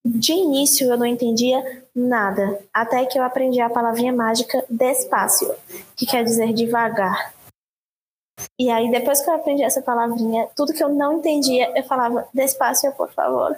de 0.07 0.33
início 0.33 0.89
eu 0.89 0.97
não 0.97 1.05
entendia 1.05 1.83
nada, 1.93 2.63
até 2.73 3.05
que 3.05 3.19
eu 3.19 3.25
aprendi 3.25 3.61
a 3.61 3.69
palavrinha 3.69 4.13
mágica 4.13 4.65
despacio, 4.71 5.53
que 5.97 6.07
quer 6.07 6.23
dizer 6.23 6.53
devagar. 6.53 7.35
E 8.57 8.71
aí 8.71 8.93
depois 8.93 9.21
que 9.21 9.29
eu 9.29 9.35
aprendi 9.35 9.65
essa 9.65 9.83
palavrinha, 9.83 10.49
tudo 10.55 10.73
que 10.73 10.83
eu 10.83 10.89
não 10.89 11.15
entendia, 11.15 11.77
eu 11.77 11.83
falava 11.83 12.29
despacio, 12.33 12.93
por 12.93 13.11
favor. 13.11 13.57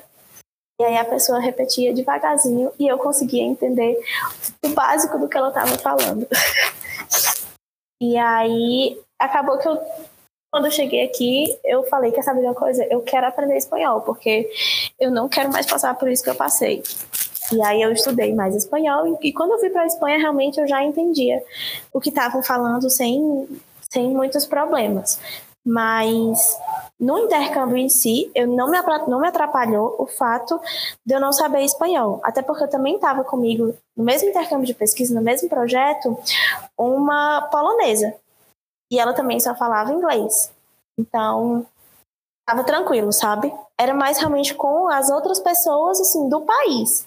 E 0.81 0.85
aí 0.85 0.97
a 0.97 1.05
pessoa 1.05 1.39
repetia 1.39 1.93
devagarzinho 1.93 2.73
e 2.79 2.89
eu 2.89 2.97
conseguia 2.97 3.43
entender 3.43 4.01
o 4.65 4.71
básico 4.71 5.19
do 5.19 5.29
que 5.29 5.37
ela 5.37 5.49
estava 5.49 5.77
falando. 5.77 6.27
e 8.01 8.17
aí 8.17 8.99
acabou 9.19 9.59
que 9.59 9.69
eu, 9.69 9.79
quando 10.51 10.67
eu 10.67 10.71
cheguei 10.71 11.05
aqui, 11.05 11.59
eu 11.65 11.85
falei, 11.85 12.11
quer 12.11 12.23
saber 12.23 12.41
de 12.41 12.47
uma 12.47 12.55
coisa? 12.55 12.85
Eu 12.91 13.03
quero 13.03 13.27
aprender 13.27 13.57
espanhol, 13.57 14.01
porque 14.01 14.51
eu 14.99 15.11
não 15.11 15.29
quero 15.29 15.53
mais 15.53 15.67
passar 15.67 15.95
por 15.95 16.11
isso 16.11 16.25
que 16.25 16.31
eu 16.31 16.35
passei. 16.35 16.83
E 17.53 17.63
aí 17.63 17.83
eu 17.83 17.93
estudei 17.93 18.35
mais 18.35 18.55
espanhol 18.55 19.19
e, 19.23 19.33
quando 19.33 19.53
eu 19.53 19.59
fui 19.59 19.71
para 19.71 19.83
a 19.83 19.87
Espanha, 19.87 20.19
realmente 20.19 20.61
eu 20.61 20.69
já 20.69 20.83
entendia 20.85 21.43
o 21.93 22.01
que 22.01 22.09
estavam 22.09 22.43
falando 22.43 22.89
sem, 22.89 23.49
sem 23.93 24.09
muitos 24.11 24.47
problemas. 24.47 25.21
Mas 25.67 26.57
no 27.01 27.19
intercâmbio 27.19 27.79
em 27.79 27.89
si, 27.89 28.31
eu 28.35 28.47
não 28.47 28.71
me, 28.71 28.79
não 29.09 29.21
me 29.21 29.27
atrapalhou 29.27 29.97
o 29.99 30.07
fato 30.07 30.61
de 31.05 31.15
eu 31.15 31.21
não 31.21 31.33
saber 31.33 31.63
espanhol. 31.63 32.21
Até 32.23 32.43
porque 32.43 32.65
eu 32.65 32.69
também 32.69 32.97
estava 32.97 33.25
comigo, 33.25 33.75
no 33.97 34.05
mesmo 34.05 34.29
intercâmbio 34.29 34.67
de 34.67 34.75
pesquisa, 34.75 35.15
no 35.15 35.23
mesmo 35.23 35.49
projeto, 35.49 36.19
uma 36.77 37.49
polonesa. 37.51 38.15
E 38.93 39.01
ela 39.01 39.15
também 39.15 39.41
só 39.41 39.55
falava 39.55 39.93
inglês. 39.93 40.53
Então, 40.99 41.67
estava 42.41 42.65
tranquilo, 42.65 43.13
sabe? 43.13 43.51
Era 43.79 43.95
mais 43.95 44.19
realmente 44.19 44.55
com 44.55 44.87
as 44.89 45.09
outras 45.09 45.41
pessoas, 45.41 45.99
assim, 46.01 46.29
do 46.29 46.43
país. 46.43 47.07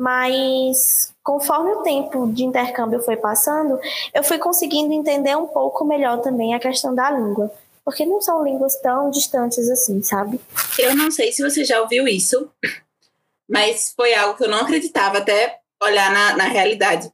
Mas 0.00 1.12
conforme 1.22 1.72
o 1.72 1.82
tempo 1.82 2.28
de 2.28 2.44
intercâmbio 2.44 3.02
foi 3.02 3.16
passando, 3.16 3.78
eu 4.14 4.24
fui 4.24 4.38
conseguindo 4.38 4.94
entender 4.94 5.36
um 5.36 5.48
pouco 5.48 5.84
melhor 5.84 6.22
também 6.22 6.54
a 6.54 6.60
questão 6.60 6.94
da 6.94 7.10
língua 7.10 7.52
porque 7.88 8.04
não 8.04 8.20
são 8.20 8.44
línguas 8.44 8.78
tão 8.82 9.08
distantes 9.10 9.66
assim, 9.70 10.02
sabe? 10.02 10.38
Eu 10.78 10.94
não 10.94 11.10
sei 11.10 11.32
se 11.32 11.42
você 11.42 11.64
já 11.64 11.80
ouviu 11.80 12.06
isso, 12.06 12.52
mas 13.48 13.94
foi 13.96 14.12
algo 14.12 14.36
que 14.36 14.44
eu 14.44 14.50
não 14.50 14.60
acreditava 14.60 15.16
até 15.16 15.60
olhar 15.82 16.12
na, 16.12 16.36
na 16.36 16.44
realidade. 16.44 17.10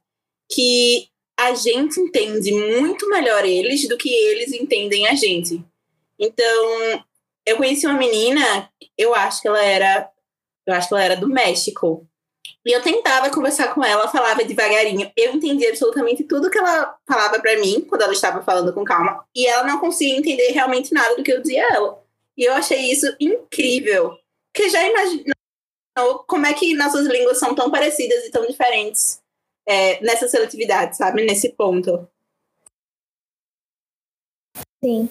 Que 0.51 1.07
a 1.39 1.55
gente 1.55 1.97
entende 1.97 2.51
muito 2.51 3.07
melhor 3.07 3.45
eles 3.45 3.87
do 3.87 3.97
que 3.97 4.09
eles 4.09 4.51
entendem 4.51 5.07
a 5.07 5.15
gente. 5.15 5.63
Então, 6.19 7.05
eu 7.45 7.55
conheci 7.55 7.87
uma 7.87 7.97
menina, 7.97 8.69
eu 8.97 9.15
acho 9.15 9.41
que 9.41 9.47
ela 9.47 9.63
era, 9.63 10.11
eu 10.67 10.73
acho 10.73 10.89
que 10.89 10.93
ela 10.93 11.03
era 11.05 11.15
do 11.15 11.29
México. 11.29 12.05
E 12.65 12.71
eu 12.71 12.81
tentava 12.81 13.29
conversar 13.29 13.73
com 13.73 13.83
ela, 13.83 14.07
falava 14.07 14.43
devagarinho. 14.43 15.11
Eu 15.15 15.33
entendi 15.33 15.67
absolutamente 15.67 16.23
tudo 16.23 16.49
que 16.49 16.57
ela 16.57 16.97
falava 17.07 17.39
para 17.39 17.59
mim 17.59 17.81
quando 17.87 18.01
ela 18.01 18.13
estava 18.13 18.41
falando 18.43 18.73
com 18.73 18.83
calma. 18.83 19.23
E 19.35 19.45
ela 19.45 19.63
não 19.63 19.79
conseguia 19.79 20.17
entender 20.17 20.51
realmente 20.51 20.93
nada 20.93 21.15
do 21.15 21.23
que 21.23 21.31
eu 21.31 21.41
dizia 21.41 21.65
a 21.65 21.75
ela. 21.75 22.03
E 22.37 22.43
eu 22.43 22.53
achei 22.53 22.91
isso 22.91 23.15
incrível. 23.19 24.17
Porque 24.53 24.69
já 24.69 24.81
imaginou 24.87 25.33
como 26.27 26.45
é 26.45 26.53
que 26.53 26.75
nossas 26.75 27.05
línguas 27.07 27.39
são 27.39 27.53
tão 27.53 27.69
parecidas 27.69 28.25
e 28.25 28.31
tão 28.31 28.45
diferentes 28.47 29.21
é, 29.67 30.01
nessa 30.01 30.27
seletividade, 30.27 30.97
sabe? 30.97 31.23
Nesse 31.23 31.49
ponto. 31.49 32.07
Sim. 34.83 35.09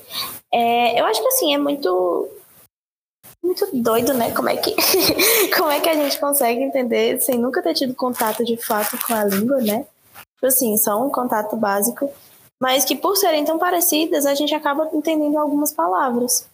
É, 0.52 1.00
eu 1.00 1.04
acho 1.06 1.20
que 1.20 1.28
assim, 1.28 1.54
é 1.54 1.58
muito 1.58 2.30
muito 3.44 3.68
doido, 3.72 4.14
né? 4.14 4.33
Como 4.33 4.48
é 4.48 4.57
que 4.57 4.74
como 5.54 5.70
é 5.70 5.78
que 5.78 5.88
a 5.88 5.94
gente 5.94 6.18
consegue 6.18 6.62
entender 6.62 7.20
sem 7.20 7.38
nunca 7.38 7.62
ter 7.62 7.74
tido 7.74 7.94
contato 7.94 8.44
de 8.44 8.57
fato 8.57 8.98
com 9.07 9.14
a 9.14 9.24
língua, 9.24 9.59
né? 9.59 9.87
Tipo 10.35 10.46
assim, 10.46 10.76
só 10.76 11.00
um 11.00 11.11
contato 11.11 11.54
básico, 11.57 12.11
mas 12.61 12.85
que 12.85 12.96
por 12.96 13.16
serem 13.16 13.44
tão 13.44 13.59
parecidas, 13.59 14.26
a 14.26 14.35
gente 14.35 14.54
acaba 14.54 14.88
entendendo 14.92 15.38
algumas 15.38 15.72
palavras. 15.72 16.48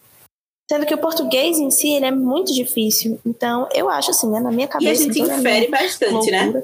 Sendo 0.69 0.85
que 0.85 0.93
o 0.93 0.97
português 0.97 1.57
em 1.57 1.69
si, 1.69 1.91
ele 1.91 2.05
é 2.05 2.11
muito 2.11 2.53
difícil. 2.53 3.19
Então, 3.25 3.67
eu 3.73 3.89
acho 3.89 4.11
assim, 4.11 4.29
né, 4.29 4.39
na 4.39 4.51
minha 4.51 4.69
cabeça... 4.69 5.03
E 5.03 5.09
a 5.09 5.13
gente 5.13 5.21
infere 5.21 5.67
bastante, 5.67 6.31
né? 6.31 6.45
loucura. 6.45 6.63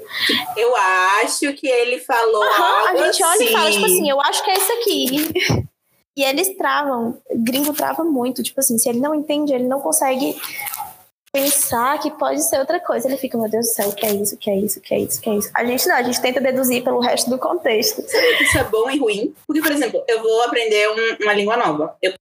Eu 0.56 0.74
acho 0.76 1.52
que 1.52 1.66
ele 1.66 2.00
falou 2.00 2.42
Aham, 2.42 2.88
a 2.88 2.96
gente 2.96 3.22
olha 3.22 3.44
e 3.44 3.52
fala, 3.52 3.70
tipo 3.70 3.84
assim, 3.84 3.94
assim 3.96 4.10
eu 4.10 4.20
acho 4.22 4.42
que 4.42 4.50
é 4.50 4.56
isso 4.56 4.72
aqui. 4.72 5.68
E 6.18 6.24
eles 6.24 6.56
travam, 6.56 7.22
gringo 7.32 7.72
trava 7.72 8.02
muito, 8.02 8.42
tipo 8.42 8.58
assim, 8.58 8.76
se 8.76 8.88
ele 8.88 8.98
não 8.98 9.14
entende, 9.14 9.52
ele 9.52 9.68
não 9.68 9.80
consegue 9.80 10.34
pensar 11.32 11.96
que 12.00 12.10
pode 12.10 12.42
ser 12.42 12.58
outra 12.58 12.80
coisa. 12.80 13.06
Ele 13.06 13.16
fica, 13.16 13.38
meu 13.38 13.48
Deus 13.48 13.66
do 13.66 13.72
céu, 13.72 13.88
o 13.88 13.94
que 13.94 14.04
é 14.04 14.10
isso, 14.10 14.34
o 14.34 14.38
que 14.38 14.50
é 14.50 14.58
isso, 14.58 14.80
o 14.80 14.82
que 14.82 14.94
é 14.96 14.98
isso, 14.98 15.20
o 15.20 15.22
que 15.22 15.30
é 15.30 15.34
isso. 15.36 15.50
A 15.54 15.64
gente 15.64 15.86
não, 15.86 15.94
a 15.94 16.02
gente 16.02 16.20
tenta 16.20 16.40
deduzir 16.40 16.82
pelo 16.82 16.98
resto 16.98 17.30
do 17.30 17.38
contexto. 17.38 18.00
Isso 18.42 18.58
é 18.58 18.64
bom 18.64 18.90
e 18.90 18.98
ruim? 18.98 19.32
Porque, 19.46 19.62
por 19.62 19.70
exemplo, 19.70 20.02
eu 20.08 20.20
vou 20.20 20.42
aprender 20.42 20.88
um, 20.90 21.22
uma 21.22 21.34
língua 21.34 21.56
nova. 21.56 21.96
Eu 22.02 22.14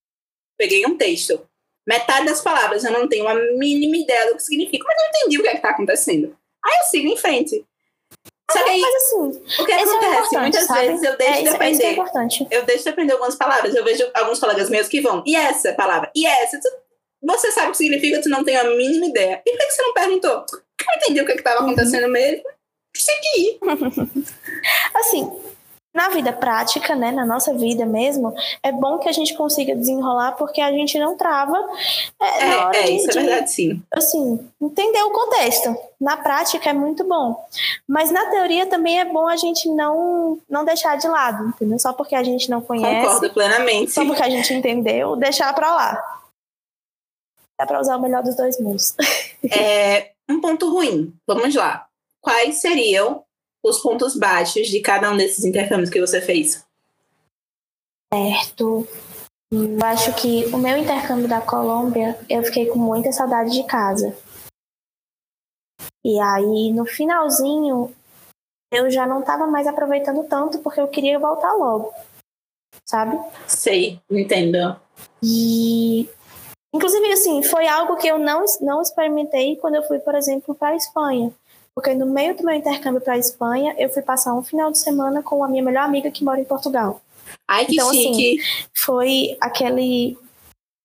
peguei 0.55 0.85
um 0.85 0.95
texto. 0.95 1.41
Metade 1.87 2.27
das 2.27 2.41
palavras 2.41 2.83
eu 2.83 2.91
não 2.91 3.09
tenho 3.09 3.27
a 3.27 3.33
mínima 3.57 3.97
ideia 3.97 4.29
do 4.29 4.35
que 4.35 4.43
significa, 4.43 4.85
mas 4.87 5.01
eu 5.01 5.09
entendi 5.09 5.39
o 5.39 5.41
que 5.41 5.49
é 5.49 5.55
está 5.55 5.71
acontecendo. 5.71 6.37
Aí 6.63 6.77
eu 6.81 6.85
sigo 6.85 7.07
em 7.07 7.17
frente. 7.17 7.65
Só 8.57 8.63
que 8.63 8.69
aí, 8.69 8.81
mas 8.81 8.95
assim, 8.95 9.61
o 9.61 9.65
que 9.65 9.71
é 9.71 9.81
acontece? 9.81 10.35
É 10.35 10.39
Muitas 10.39 10.63
sabe? 10.65 10.87
vezes 10.87 11.03
eu 11.03 11.17
deixo 11.17 11.39
é, 11.39 11.41
de 11.41 11.49
aprender. 11.49 11.83
É 11.83 11.91
importante. 11.91 12.47
Eu 12.51 12.65
deixo 12.65 12.83
de 12.83 12.89
aprender 12.89 13.13
algumas 13.13 13.35
palavras. 13.35 13.75
Eu 13.75 13.83
vejo 13.83 14.09
alguns 14.13 14.39
colegas 14.39 14.69
meus 14.69 14.87
que 14.87 15.01
vão, 15.01 15.23
e 15.25 15.35
essa 15.35 15.73
palavra? 15.73 16.11
E 16.15 16.25
essa? 16.25 16.59
Tu, 16.59 16.69
você 17.21 17.51
sabe 17.51 17.69
o 17.69 17.71
que 17.71 17.77
significa, 17.77 18.21
tu 18.21 18.29
não 18.29 18.43
tem 18.43 18.55
a 18.55 18.63
mínima 18.63 19.05
ideia. 19.07 19.41
E 19.45 19.51
por 19.51 19.57
que 19.57 19.71
você 19.71 19.81
não 19.81 19.93
perguntou? 19.93 20.45
Eu 20.51 21.01
entendi 21.01 21.21
o 21.21 21.25
que 21.25 21.33
estava 21.33 21.61
uhum. 21.61 21.67
acontecendo 21.67 22.05
uhum. 22.05 22.11
mesmo. 22.11 22.43
Segui. 22.95 23.59
assim, 24.95 25.31
na 25.97 26.09
vida 26.09 26.31
prática, 26.31 26.95
né, 26.95 27.11
na 27.11 27.25
nossa 27.25 27.51
vida 27.55 27.83
mesmo, 27.83 28.31
é 28.61 28.71
bom 28.71 28.99
que 28.99 29.09
a 29.09 29.11
gente 29.11 29.33
consiga 29.33 29.75
desenrolar 29.75 30.33
porque 30.33 30.61
a 30.61 30.71
gente 30.71 30.99
não 30.99 31.17
trava. 31.17 31.57
É, 32.21 32.25
é, 32.25 32.83
é 32.83 32.83
de, 32.83 32.91
isso 32.91 33.09
é 33.09 33.13
verdade, 33.13 33.51
sim. 33.51 33.81
Assim, 33.91 34.47
entender 34.61 35.01
o 35.01 35.09
contexto. 35.09 35.75
Na 35.99 36.15
prática 36.15 36.69
é 36.69 36.73
muito 36.73 37.03
bom. 37.03 37.43
Mas 37.87 38.11
na 38.11 38.27
teoria 38.27 38.67
também 38.67 38.99
é 38.99 39.05
bom 39.05 39.27
a 39.27 39.35
gente 39.35 39.67
não, 39.69 40.37
não 40.47 40.63
deixar 40.63 40.99
de 40.99 41.07
lado, 41.07 41.47
entendeu? 41.47 41.79
Só 41.79 41.91
porque 41.91 42.13
a 42.13 42.21
gente 42.21 42.47
não 42.47 42.61
conhece. 42.61 43.07
Concordo 43.07 43.33
plenamente. 43.33 43.91
Só 43.91 44.05
porque 44.05 44.21
a 44.21 44.29
gente 44.29 44.53
entendeu, 44.53 45.15
deixar 45.15 45.51
para 45.55 45.73
lá. 45.73 46.19
Dá 47.59 47.65
para 47.65 47.81
usar 47.81 47.97
o 47.97 48.01
melhor 48.01 48.21
dos 48.21 48.35
dois 48.35 48.59
mundos. 48.59 48.93
É, 49.51 50.11
um 50.29 50.39
ponto 50.39 50.69
ruim. 50.69 51.11
Vamos 51.25 51.55
lá. 51.55 51.87
Quais 52.21 52.57
seriam 52.57 53.23
os 53.63 53.79
pontos 53.79 54.15
baixos 54.15 54.67
de 54.67 54.79
cada 54.81 55.11
um 55.11 55.17
desses 55.17 55.43
intercâmbios 55.43 55.89
que 55.89 55.99
você 55.99 56.21
fez? 56.21 56.65
Certo. 58.13 58.87
Eu 59.51 59.79
acho 59.85 60.13
que 60.15 60.45
o 60.47 60.57
meu 60.57 60.77
intercâmbio 60.77 61.27
da 61.27 61.39
Colômbia, 61.39 62.19
eu 62.29 62.43
fiquei 62.43 62.65
com 62.65 62.79
muita 62.79 63.11
saudade 63.11 63.51
de 63.51 63.63
casa. 63.63 64.15
E 66.03 66.19
aí, 66.19 66.71
no 66.73 66.85
finalzinho, 66.85 67.93
eu 68.71 68.89
já 68.89 69.05
não 69.05 69.21
estava 69.21 69.47
mais 69.47 69.67
aproveitando 69.67 70.23
tanto 70.25 70.59
porque 70.59 70.81
eu 70.81 70.87
queria 70.87 71.19
voltar 71.19 71.53
logo, 71.53 71.93
sabe? 72.85 73.17
Sei, 73.47 73.99
entendo. 74.09 74.79
E 75.23 76.09
inclusive 76.73 77.11
assim, 77.11 77.41
foi 77.43 77.67
algo 77.67 77.95
que 77.95 78.07
eu 78.07 78.19
não 78.19 78.43
não 78.61 78.81
experimentei 78.81 79.55
quando 79.55 79.75
eu 79.75 79.83
fui, 79.83 79.99
por 79.99 80.15
exemplo, 80.15 80.53
para 80.53 80.69
a 80.69 80.75
Espanha. 80.75 81.31
Porque 81.77 81.93
no 81.93 82.07
meio 82.07 82.35
do 82.35 82.43
meu 82.43 82.55
intercâmbio 82.55 82.99
para 82.99 83.13
a 83.13 83.19
Espanha, 83.19 83.75
eu 83.77 83.87
fui 83.87 84.01
passar 84.01 84.33
um 84.33 84.41
final 84.41 84.71
de 84.71 84.79
semana 84.79 85.21
com 85.21 85.43
a 85.43 85.47
minha 85.47 85.61
melhor 85.61 85.83
amiga 85.83 86.09
que 86.09 86.23
mora 86.23 86.41
em 86.41 86.43
Portugal. 86.43 86.99
Ai, 87.47 87.67
que 87.67 87.73
então, 87.73 87.87
assim, 87.87 88.15
chique. 88.15 88.41
Assim, 88.41 88.67
foi 88.73 89.37
aquele 89.39 90.17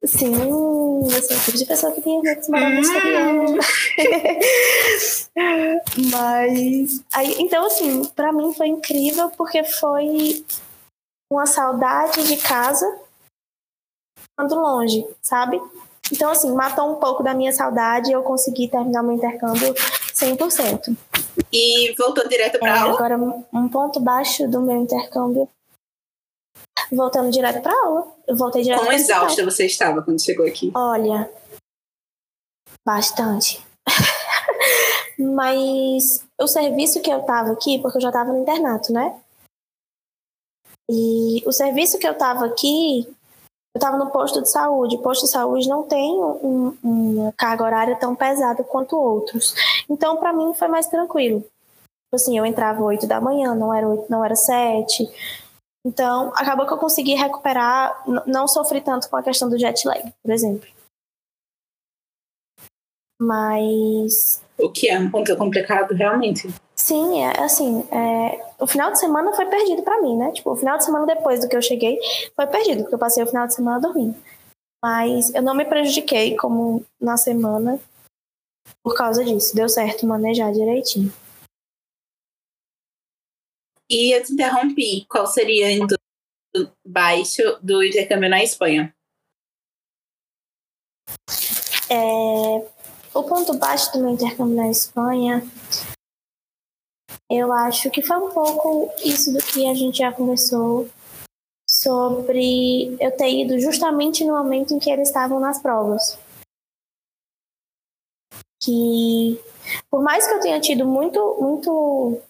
Sim, 0.05 0.35
eu 0.35 1.23
sou 1.23 1.35
o 1.35 1.41
tipo 1.41 1.57
de 1.57 1.65
pessoa 1.65 1.93
que 1.93 2.03
tem 2.03 2.19
amigos 2.19 2.47
maravilhosos. 2.47 3.57
Hum. 5.35 5.81
Mas, 6.13 7.03
aí, 7.15 7.37
então, 7.39 7.65
assim, 7.65 8.05
para 8.15 8.31
mim 8.31 8.53
foi 8.53 8.69
incrível 8.69 9.31
porque 9.31 9.65
foi 9.65 10.45
uma 11.33 11.47
saudade 11.47 12.23
de 12.27 12.37
casa 12.37 12.85
quando 14.37 14.57
longe, 14.57 15.07
sabe? 15.23 15.59
Então, 16.13 16.31
assim, 16.31 16.53
matou 16.53 16.93
um 16.93 16.97
pouco 16.97 17.23
da 17.23 17.33
minha 17.33 17.53
saudade 17.55 18.11
e 18.11 18.13
eu 18.13 18.23
consegui 18.23 18.69
terminar 18.69 19.03
meu 19.03 19.13
intercâmbio 19.13 19.75
100%. 20.23 20.97
E 21.53 21.95
voltou 21.97 22.29
direto 22.29 22.59
para 22.59 22.77
é, 22.77 22.79
aula? 22.79 22.95
Agora, 22.95 23.17
um 23.53 23.69
ponto 23.69 24.01
baixo 24.01 24.49
do 24.49 24.61
meu 24.61 24.77
intercâmbio 24.77 25.49
voltando 26.91 27.31
direto 27.31 27.61
para 27.63 27.75
aula. 27.85 28.15
Eu 28.27 28.37
voltei 28.37 28.63
direto 28.63 28.81
Quão 28.81 28.93
exausta 28.93 29.45
você 29.45 29.67
estava 29.67 30.03
quando 30.03 30.23
chegou 30.23 30.47
aqui? 30.47 30.71
Olha, 30.75 31.31
bastante. 32.87 33.65
Mas 35.19 36.25
o 36.41 36.47
serviço 36.47 37.01
que 37.01 37.11
eu 37.11 37.23
tava 37.23 37.53
aqui, 37.53 37.79
porque 37.81 37.99
eu 37.99 38.03
já 38.03 38.13
tava 38.13 38.33
no 38.33 38.41
internato, 38.41 38.93
né? 38.93 39.21
E 40.91 41.43
o 41.47 41.53
serviço 41.53 41.99
que 41.99 42.07
eu 42.07 42.17
tava 42.17 42.45
aqui, 42.45 43.09
eu 43.75 43.81
tava 43.81 43.97
no 43.97 44.11
posto 44.11 44.43
de 44.43 44.51
saúde. 44.51 44.97
O 44.97 45.03
posto 45.03 45.25
de 45.25 45.31
saúde 45.31 45.69
não 45.69 45.83
tem 45.83 46.23
um, 46.23 46.77
uma 46.83 47.33
carga 47.33 47.65
horária 47.65 47.97
tão 47.97 48.15
pesada 48.15 48.63
quanto 48.63 48.97
outros. 48.97 49.55
Então, 49.89 50.17
para 50.17 50.33
mim, 50.33 50.53
foi 50.55 50.69
mais 50.69 50.87
tranquilo. 50.87 51.41
Tipo 51.41 52.17
assim, 52.17 52.37
eu 52.37 52.45
entrava 52.45 52.83
8 52.83 53.07
da 53.07 53.21
manhã, 53.21 53.55
não 53.55 53.73
era 53.73 53.89
8, 53.89 54.07
não 54.11 54.25
era 54.25 54.37
7. 54.37 55.09
Então, 55.87 56.31
acabou 56.37 56.67
que 56.67 56.73
eu 56.73 56.79
consegui 56.79 57.15
recuperar, 57.15 58.05
não 58.27 58.47
sofri 58.47 58.81
tanto 58.81 59.09
com 59.09 59.17
a 59.17 59.23
questão 59.23 59.49
do 59.49 59.59
jet 59.59 59.87
lag, 59.89 60.13
por 60.23 60.31
exemplo. 60.31 60.69
Mas. 63.23 64.43
O 64.59 64.69
que 64.69 64.89
é 64.89 64.99
um 64.99 65.11
ponto 65.11 65.37
complicado, 65.37 65.95
realmente. 65.95 66.49
Sim, 66.75 67.23
é 67.23 67.41
assim. 67.41 67.87
É, 67.93 68.53
o 68.59 68.67
final 68.67 68.91
de 68.91 68.99
semana 68.99 69.33
foi 69.33 69.47
perdido 69.47 69.83
para 69.83 70.01
mim, 70.03 70.17
né? 70.17 70.33
Tipo, 70.33 70.53
o 70.53 70.57
final 70.57 70.77
de 70.77 70.85
semana 70.85 71.07
depois 71.07 71.41
do 71.41 71.49
que 71.49 71.57
eu 71.57 71.63
cheguei 71.63 71.99
foi 72.35 72.47
perdido, 72.49 72.83
porque 72.83 72.95
eu 72.97 72.99
passei 72.99 73.23
o 73.23 73.27
final 73.27 73.47
de 73.47 73.55
semana 73.55 73.81
dormindo. 73.81 74.17
Mas 74.83 75.33
eu 75.33 75.43
não 75.43 75.55
me 75.55 75.65
prejudiquei 75.65 76.37
como 76.37 76.85
na 77.01 77.17
semana 77.17 77.79
por 78.83 78.97
causa 78.97 79.25
disso. 79.25 79.55
Deu 79.55 79.69
certo 79.69 80.05
manejar 80.05 80.53
direitinho. 80.53 81.13
E 83.89 84.17
eu 84.17 84.25
te 84.25 84.33
interrompi. 84.33 85.07
Qual 85.09 85.29
seria 85.29 85.87
o 86.57 86.69
baixo 86.85 87.43
do 87.63 87.85
intercâmbio 87.85 88.29
na 88.29 88.43
Espanha? 88.43 88.93
É, 91.89 92.82
o 93.15 93.23
ponto 93.23 93.57
baixo 93.59 93.93
do 93.93 94.01
meu 94.01 94.11
intercâmbio 94.11 94.57
na 94.57 94.71
Espanha, 94.71 95.43
eu 97.31 97.53
acho 97.53 97.91
que 97.91 98.03
foi 98.03 98.17
um 98.17 98.31
pouco 98.31 98.91
isso 99.05 99.33
do 99.33 99.39
que 99.39 99.67
a 99.67 99.75
gente 99.75 99.99
já 99.99 100.13
conversou 100.13 100.89
sobre 101.69 102.97
eu 103.01 103.11
ter 103.17 103.31
ido 103.31 103.59
justamente 103.59 104.25
no 104.25 104.35
momento 104.35 104.75
em 104.75 104.79
que 104.79 104.91
eles 104.91 105.09
estavam 105.09 105.41
nas 105.41 105.61
provas. 105.61 106.19
Que 108.63 109.41
por 109.91 110.03
mais 110.03 110.27
que 110.27 110.35
eu 110.35 110.41
tenha 110.41 110.61
tido 110.61 110.87
muito, 110.87 111.37
muito 111.41 112.21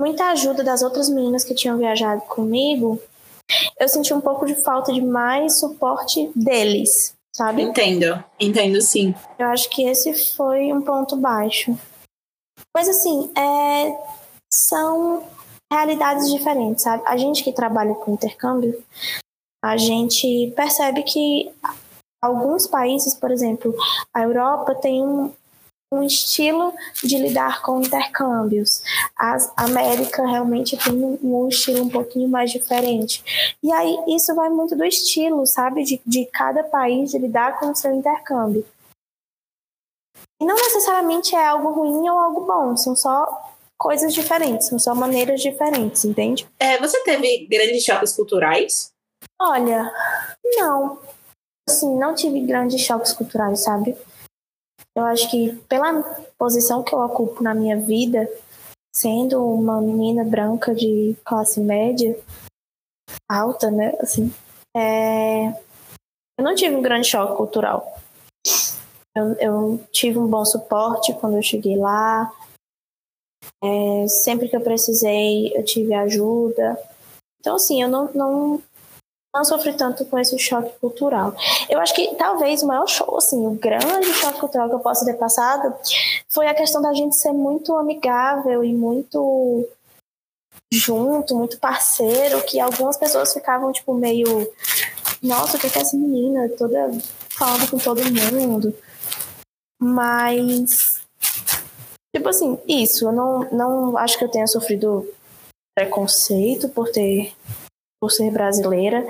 muita 0.00 0.30
ajuda 0.30 0.64
das 0.64 0.82
outras 0.82 1.08
meninas 1.08 1.44
que 1.44 1.54
tinham 1.54 1.76
viajado 1.76 2.22
comigo, 2.22 3.02
eu 3.78 3.88
senti 3.88 4.14
um 4.14 4.20
pouco 4.20 4.46
de 4.46 4.54
falta 4.54 4.92
de 4.92 5.02
mais 5.02 5.58
suporte 5.58 6.30
deles, 6.34 7.14
sabe? 7.34 7.62
Entendo, 7.62 8.22
entendo 8.38 8.80
sim. 8.80 9.14
Eu 9.38 9.48
acho 9.48 9.68
que 9.70 9.84
esse 9.84 10.12
foi 10.34 10.72
um 10.72 10.82
ponto 10.82 11.16
baixo. 11.16 11.76
Mas 12.74 12.88
assim, 12.88 13.32
é... 13.36 13.96
são 14.52 15.24
realidades 15.72 16.30
diferentes, 16.30 16.82
sabe? 16.82 17.02
A 17.06 17.16
gente 17.16 17.44
que 17.44 17.52
trabalha 17.52 17.94
com 17.94 18.14
intercâmbio, 18.14 18.82
a 19.62 19.76
gente 19.76 20.52
percebe 20.56 21.02
que 21.02 21.50
alguns 22.22 22.66
países, 22.66 23.14
por 23.14 23.30
exemplo, 23.30 23.74
a 24.14 24.22
Europa 24.22 24.74
tem 24.74 25.02
um, 25.02 25.32
um 25.92 26.04
estilo 26.04 26.72
de 27.02 27.18
lidar 27.18 27.62
com 27.62 27.80
intercâmbios. 27.80 28.82
A 29.16 29.36
América 29.56 30.24
realmente 30.24 30.76
tem 30.76 30.94
um, 30.94 31.48
estilo 31.48 31.82
um 31.82 31.88
pouquinho 31.88 32.28
mais 32.28 32.50
diferente. 32.52 33.24
E 33.62 33.72
aí 33.72 33.98
isso 34.08 34.34
vai 34.34 34.48
muito 34.48 34.76
do 34.76 34.84
estilo, 34.84 35.44
sabe, 35.46 35.82
de, 35.82 36.00
de 36.06 36.26
cada 36.26 36.62
país 36.62 37.10
de 37.10 37.18
lidar 37.18 37.58
com 37.58 37.70
o 37.70 37.74
seu 37.74 37.92
intercâmbio. 37.92 38.64
E 40.40 40.44
não 40.44 40.54
necessariamente 40.54 41.34
é 41.34 41.46
algo 41.46 41.72
ruim 41.72 42.08
ou 42.08 42.18
algo 42.18 42.46
bom, 42.46 42.76
são 42.76 42.96
só 42.96 43.50
coisas 43.76 44.14
diferentes, 44.14 44.68
são 44.68 44.78
só 44.78 44.94
maneiras 44.94 45.40
diferentes, 45.40 46.04
entende? 46.04 46.46
É, 46.58 46.78
você 46.78 47.02
teve 47.02 47.46
grandes 47.46 47.82
choques 47.82 48.12
culturais? 48.12 48.90
Olha, 49.40 49.90
não. 50.56 50.98
Assim, 51.68 51.94
não 51.98 52.14
tive 52.14 52.40
grandes 52.40 52.80
choques 52.80 53.12
culturais, 53.12 53.60
sabe? 53.60 53.96
Eu 55.00 55.06
acho 55.06 55.30
que 55.30 55.56
pela 55.66 56.02
posição 56.36 56.82
que 56.82 56.94
eu 56.94 56.98
ocupo 56.98 57.42
na 57.42 57.54
minha 57.54 57.74
vida, 57.80 58.28
sendo 58.94 59.42
uma 59.42 59.80
menina 59.80 60.22
branca 60.22 60.74
de 60.74 61.16
classe 61.24 61.58
média, 61.58 62.18
alta, 63.26 63.70
né? 63.70 63.96
Assim, 63.98 64.30
é... 64.76 65.48
eu 66.38 66.44
não 66.44 66.54
tive 66.54 66.76
um 66.76 66.82
grande 66.82 67.08
choque 67.08 67.34
cultural. 67.34 67.98
Eu, 69.16 69.32
eu 69.40 69.86
tive 69.90 70.18
um 70.18 70.26
bom 70.26 70.44
suporte 70.44 71.14
quando 71.14 71.36
eu 71.36 71.42
cheguei 71.42 71.78
lá. 71.78 72.30
É, 73.64 74.06
sempre 74.06 74.50
que 74.50 74.56
eu 74.56 74.60
precisei, 74.60 75.56
eu 75.56 75.64
tive 75.64 75.94
ajuda. 75.94 76.78
Então, 77.40 77.56
assim, 77.56 77.82
eu 77.82 77.88
não, 77.88 78.12
não 78.12 78.62
não 79.34 79.44
sofri 79.44 79.72
tanto 79.74 80.04
com 80.04 80.18
esse 80.18 80.36
choque 80.38 80.72
cultural. 80.80 81.34
Eu 81.68 81.80
acho 81.80 81.94
que 81.94 82.14
talvez 82.16 82.62
o 82.62 82.66
maior 82.66 82.88
show, 82.88 83.16
assim, 83.16 83.46
o 83.46 83.52
grande 83.52 84.12
choque 84.14 84.40
cultural 84.40 84.68
que 84.68 84.74
eu 84.74 84.80
possa 84.80 85.04
ter 85.04 85.14
passado 85.14 85.74
foi 86.28 86.48
a 86.48 86.54
questão 86.54 86.82
da 86.82 86.92
gente 86.92 87.16
ser 87.16 87.32
muito 87.32 87.76
amigável 87.76 88.64
e 88.64 88.74
muito 88.74 89.68
junto, 90.72 91.36
muito 91.36 91.58
parceiro, 91.58 92.42
que 92.42 92.60
algumas 92.60 92.96
pessoas 92.96 93.32
ficavam, 93.32 93.72
tipo, 93.72 93.94
meio. 93.94 94.52
Nossa, 95.22 95.56
o 95.56 95.60
que 95.60 95.66
é 95.66 95.80
essa 95.80 95.96
menina? 95.96 96.48
Toda 96.50 96.90
falando 97.30 97.70
com 97.70 97.78
todo 97.78 98.02
mundo. 98.04 98.74
Mas. 99.80 101.00
Tipo 102.14 102.28
assim, 102.28 102.58
isso. 102.66 103.06
Eu 103.06 103.12
não, 103.12 103.40
não 103.50 103.96
acho 103.96 104.18
que 104.18 104.24
eu 104.24 104.28
tenha 104.28 104.46
sofrido 104.46 105.08
preconceito 105.76 106.68
por 106.68 106.90
ter 106.90 107.32
por 108.00 108.10
ser 108.10 108.30
brasileira 108.30 109.06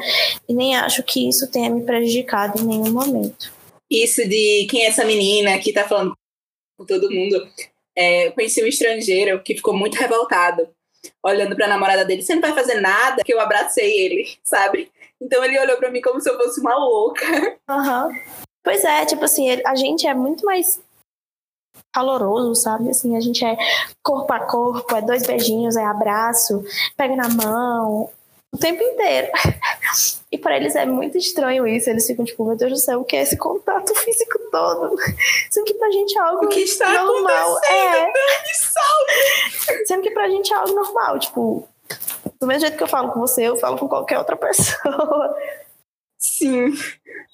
e 0.49 0.53
nem 0.53 0.77
acho 0.77 1.03
que 1.05 1.29
isso 1.29 1.51
tenha 1.51 1.71
me 1.71 1.83
prejudicado 1.83 2.61
em 2.61 2.67
nenhum 2.67 2.91
momento. 2.91 3.53
Isso 3.89 4.29
de 4.29 4.67
quem 4.69 4.85
é 4.85 4.87
essa 4.87 5.05
menina 5.05 5.59
que 5.59 5.73
tá 5.73 5.87
falando 5.87 6.15
com 6.77 6.85
todo 6.85 7.11
mundo. 7.11 7.49
É, 7.97 8.29
eu 8.29 8.33
conheci 8.33 8.63
um 8.63 8.67
estrangeiro 8.67 9.43
que 9.43 9.55
ficou 9.55 9.75
muito 9.75 9.97
revoltado, 9.97 10.69
olhando 11.25 11.55
pra 11.55 11.69
namorada 11.69 12.05
dele. 12.05 12.23
Você 12.23 12.35
não 12.35 12.43
vai 12.43 12.53
fazer 12.53 12.81
nada 12.81 13.23
que 13.25 13.33
eu 13.33 13.41
abracei 13.41 14.01
ele, 14.01 14.37
sabe? 14.43 14.91
Então 15.21 15.45
ele 15.45 15.59
olhou 15.59 15.77
para 15.77 15.91
mim 15.91 16.01
como 16.01 16.21
se 16.21 16.31
eu 16.31 16.37
fosse 16.37 16.61
uma 16.61 16.77
louca. 16.77 17.25
Uhum. 17.69 18.09
Pois 18.63 18.85
é, 18.85 19.05
tipo 19.07 19.25
assim, 19.25 19.51
a 19.65 19.75
gente 19.75 20.07
é 20.07 20.15
muito 20.15 20.45
mais 20.45 20.81
caloroso, 21.93 22.55
sabe? 22.55 22.91
Assim, 22.91 23.17
a 23.17 23.21
gente 23.21 23.45
é 23.45 23.57
corpo 24.03 24.33
a 24.33 24.41
corpo, 24.41 24.95
é 24.95 25.03
dois 25.03 25.27
beijinhos, 25.27 25.77
é 25.77 25.85
abraço, 25.85 26.63
pega 26.97 27.17
na 27.17 27.29
mão, 27.29 28.11
o 28.53 28.59
tempo 28.59 28.83
inteiro. 28.83 29.31
E 30.33 30.39
para 30.39 30.57
eles 30.57 30.77
é 30.77 30.87
muito 30.87 31.19
estranho 31.19 31.67
isso. 31.67 31.91
Eles 31.91 32.07
ficam 32.07 32.25
tipo, 32.25 32.45
meu 32.45 32.55
Deus 32.55 32.71
do 32.71 32.79
céu, 32.79 33.01
o 33.01 33.05
que 33.05 33.17
é 33.17 33.23
esse 33.23 33.37
contato 33.37 33.93
físico 33.97 34.39
todo? 34.53 34.95
Sendo 35.51 35.65
que 35.65 35.75
pra 35.75 35.91
gente 35.91 36.17
é 36.17 36.21
algo 36.21 36.45
o 36.45 36.49
que 36.49 36.61
está 36.61 36.89
normal. 37.03 37.59
É. 37.65 38.13
Sendo 39.85 40.03
que 40.03 40.13
pra 40.13 40.29
gente 40.29 40.53
é 40.53 40.57
algo 40.57 40.73
normal. 40.73 41.19
Tipo, 41.19 41.69
do 42.41 42.47
mesmo 42.47 42.61
jeito 42.61 42.77
que 42.77 42.83
eu 42.85 42.89
falo 42.89 43.11
com 43.11 43.19
você, 43.19 43.43
eu 43.43 43.57
falo 43.57 43.77
com 43.77 43.89
qualquer 43.89 44.19
outra 44.19 44.37
pessoa. 44.37 45.37
Sim, 46.17 46.73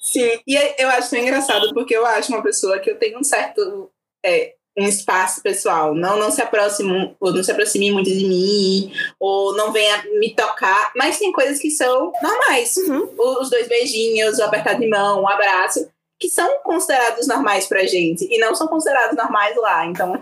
sim. 0.01 0.41
E 0.47 0.55
eu 0.79 0.89
acho 0.89 1.15
engraçado 1.15 1.71
porque 1.75 1.95
eu 1.95 2.03
acho 2.05 2.33
uma 2.33 2.41
pessoa 2.41 2.79
que 2.79 2.89
eu 2.89 2.97
tenho 2.97 3.19
um 3.19 3.23
certo. 3.23 3.91
É, 4.25 4.55
um 4.77 4.85
espaço 4.85 5.41
pessoal. 5.41 5.95
Não, 5.95 6.17
não 6.17 6.29
se 6.29 6.41
aproxime, 6.41 7.15
ou 7.19 7.33
não 7.33 7.43
se 7.43 7.51
aproxime 7.51 7.91
muito 7.91 8.09
de 8.09 8.25
mim, 8.25 8.91
ou 9.19 9.55
não 9.55 9.71
venha 9.71 10.03
me 10.19 10.33
tocar. 10.35 10.91
Mas 10.95 11.17
tem 11.17 11.31
coisas 11.31 11.59
que 11.59 11.71
são 11.71 12.11
normais. 12.21 12.77
Uhum. 12.77 13.09
Os 13.41 13.49
dois 13.49 13.67
beijinhos, 13.67 14.37
o 14.37 14.43
apertar 14.43 14.73
de 14.73 14.87
mão, 14.87 15.23
um 15.23 15.27
abraço, 15.27 15.89
que 16.19 16.29
são 16.29 16.59
considerados 16.63 17.27
normais 17.27 17.65
pra 17.65 17.85
gente. 17.85 18.27
E 18.29 18.37
não 18.37 18.53
são 18.53 18.67
considerados 18.67 19.17
normais 19.17 19.55
lá. 19.57 19.85
Então, 19.85 20.21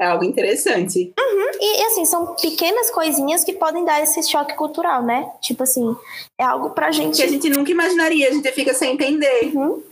é 0.00 0.06
algo 0.06 0.24
interessante. 0.24 1.12
Uhum. 1.18 1.50
E, 1.60 1.82
assim, 1.84 2.06
são 2.06 2.34
pequenas 2.34 2.90
coisinhas 2.90 3.44
que 3.44 3.52
podem 3.52 3.84
dar 3.84 4.02
esse 4.02 4.22
choque 4.22 4.54
cultural, 4.54 5.02
né? 5.02 5.30
Tipo 5.42 5.62
assim, 5.62 5.94
é 6.38 6.44
algo 6.44 6.70
pra 6.70 6.90
gente. 6.90 7.16
Que 7.16 7.22
a 7.22 7.28
gente 7.28 7.50
nunca 7.50 7.70
imaginaria, 7.70 8.28
a 8.28 8.32
gente 8.32 8.50
fica 8.52 8.72
sem 8.72 8.94
entender. 8.94 9.52
Uhum. 9.54 9.82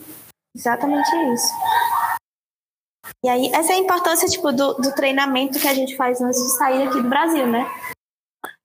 Exatamente 0.56 1.08
isso. 1.34 1.52
E 3.24 3.28
aí, 3.28 3.50
essa 3.52 3.72
é 3.72 3.76
a 3.76 3.78
importância, 3.78 4.28
tipo, 4.28 4.52
do, 4.52 4.74
do 4.74 4.94
treinamento 4.94 5.58
que 5.58 5.66
a 5.66 5.74
gente 5.74 5.96
faz 5.96 6.20
antes 6.20 6.40
de 6.40 6.56
sair 6.56 6.86
aqui 6.86 7.02
do 7.02 7.08
Brasil, 7.08 7.46
né? 7.46 7.68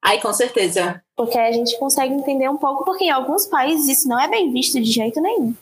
Ai, 0.03 0.19
com 0.19 0.33
certeza. 0.33 1.01
Porque 1.15 1.37
a 1.37 1.51
gente 1.51 1.79
consegue 1.79 2.13
entender 2.13 2.49
um 2.49 2.57
pouco, 2.57 2.83
porque 2.83 3.05
em 3.05 3.09
alguns 3.09 3.45
países 3.47 3.87
isso 3.87 4.07
não 4.07 4.19
é 4.19 4.27
bem 4.27 4.51
visto 4.51 4.79
de 4.79 4.91
jeito 4.91 5.21
nenhum. 5.21 5.55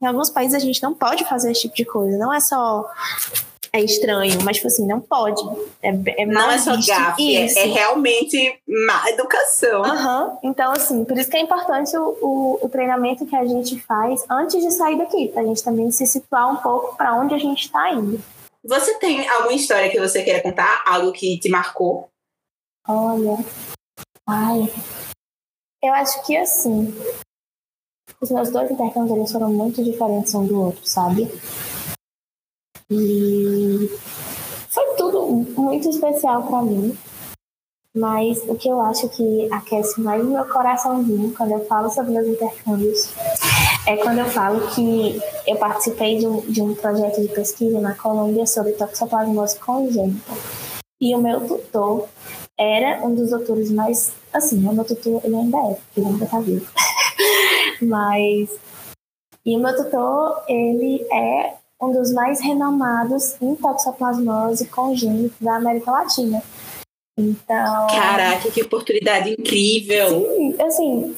Em 0.00 0.06
alguns 0.06 0.30
países 0.30 0.54
a 0.54 0.58
gente 0.58 0.82
não 0.82 0.94
pode 0.94 1.24
fazer 1.24 1.52
esse 1.52 1.62
tipo 1.62 1.76
de 1.76 1.84
coisa. 1.84 2.16
Não 2.16 2.32
é 2.32 2.40
só 2.40 2.88
é 3.74 3.80
estranho, 3.80 4.38
mas 4.44 4.56
tipo 4.56 4.68
assim, 4.68 4.86
não 4.86 5.00
pode. 5.00 5.42
É, 5.82 5.88
é 6.22 6.26
não 6.26 6.50
é 6.50 6.58
só 6.58 6.72
gafe, 6.76 7.36
é, 7.36 7.46
é, 7.58 7.64
realmente 7.64 8.60
má 8.86 9.08
educação. 9.08 9.82
Uhum. 9.82 10.38
Então, 10.42 10.72
assim, 10.72 11.04
por 11.04 11.16
isso 11.16 11.30
que 11.30 11.36
é 11.38 11.40
importante 11.40 11.96
o, 11.96 12.18
o, 12.20 12.58
o, 12.66 12.68
treinamento 12.68 13.24
que 13.24 13.34
a 13.34 13.46
gente 13.46 13.80
faz 13.80 14.24
antes 14.30 14.62
de 14.62 14.70
sair 14.70 14.98
daqui, 14.98 15.28
pra 15.28 15.42
gente 15.42 15.64
também 15.64 15.90
se 15.90 16.06
situar 16.06 16.52
um 16.52 16.56
pouco 16.56 16.96
para 16.96 17.14
onde 17.14 17.34
a 17.34 17.38
gente 17.38 17.64
está 17.64 17.90
indo. 17.92 18.20
Você 18.62 18.98
tem 18.98 19.26
alguma 19.28 19.54
história 19.54 19.90
que 19.90 19.98
você 19.98 20.22
queira 20.22 20.42
contar? 20.42 20.84
Algo 20.86 21.10
que 21.10 21.38
te 21.40 21.48
marcou? 21.48 22.08
Olha. 22.86 23.38
Ai. 24.28 24.70
Eu 25.82 25.94
acho 25.94 26.24
que 26.26 26.36
assim. 26.36 26.94
Os 28.20 28.30
meus 28.30 28.50
dois 28.50 28.70
intercâmbios 28.70 29.16
eles 29.16 29.32
foram 29.32 29.52
muito 29.52 29.82
diferentes 29.82 30.32
um 30.34 30.46
do 30.46 30.60
outro, 30.60 30.86
sabe? 30.86 31.28
E 32.92 33.90
foi 34.68 34.94
tudo 34.96 35.26
muito 35.56 35.88
especial 35.88 36.42
para 36.42 36.62
mim. 36.62 36.96
Mas 37.94 38.42
o 38.48 38.54
que 38.54 38.68
eu 38.68 38.80
acho 38.80 39.08
que 39.10 39.48
aquece 39.52 40.00
mais 40.00 40.24
meu 40.24 40.44
coraçãozinho 40.46 41.34
quando 41.36 41.52
eu 41.52 41.66
falo 41.66 41.90
sobre 41.90 42.12
meus 42.12 42.26
intercâmbios 42.26 43.12
é 43.86 43.96
quando 43.98 44.18
eu 44.18 44.26
falo 44.26 44.66
que 44.68 45.20
eu 45.46 45.56
participei 45.56 46.18
de 46.18 46.26
um, 46.26 46.40
de 46.40 46.62
um 46.62 46.74
projeto 46.74 47.20
de 47.20 47.28
pesquisa 47.28 47.80
na 47.80 47.94
Colômbia 47.94 48.46
sobre 48.46 48.72
toxoplasmose 48.72 49.58
congênita. 49.58 50.32
E 51.00 51.14
o 51.14 51.20
meu 51.20 51.40
tutor 51.46 52.08
era 52.58 53.04
um 53.04 53.14
dos 53.14 53.30
doutores 53.30 53.70
mais. 53.70 54.12
Assim, 54.32 54.66
o 54.66 54.72
meu 54.72 54.84
tutor 54.84 55.20
ele 55.24 55.36
ainda 55.36 55.58
é, 55.58 55.76
ele 55.96 56.06
ainda 56.06 56.26
tá 56.26 56.40
vivo. 56.40 56.66
Mas. 57.82 58.50
E 59.44 59.56
o 59.56 59.60
meu 59.60 59.76
tutor, 59.76 60.44
ele 60.48 61.04
é 61.12 61.54
um 61.82 61.92
dos 61.92 62.12
mais 62.12 62.40
renomados 62.40 63.34
em 63.42 63.56
toxoplasmose 63.56 64.66
congênita 64.66 65.34
da 65.40 65.56
América 65.56 65.90
Latina. 65.90 66.42
Então. 67.18 67.86
Caraca, 67.88 68.50
que 68.50 68.62
oportunidade 68.62 69.30
incrível! 69.30 70.08
Sim, 70.08 70.62
assim, 70.62 71.16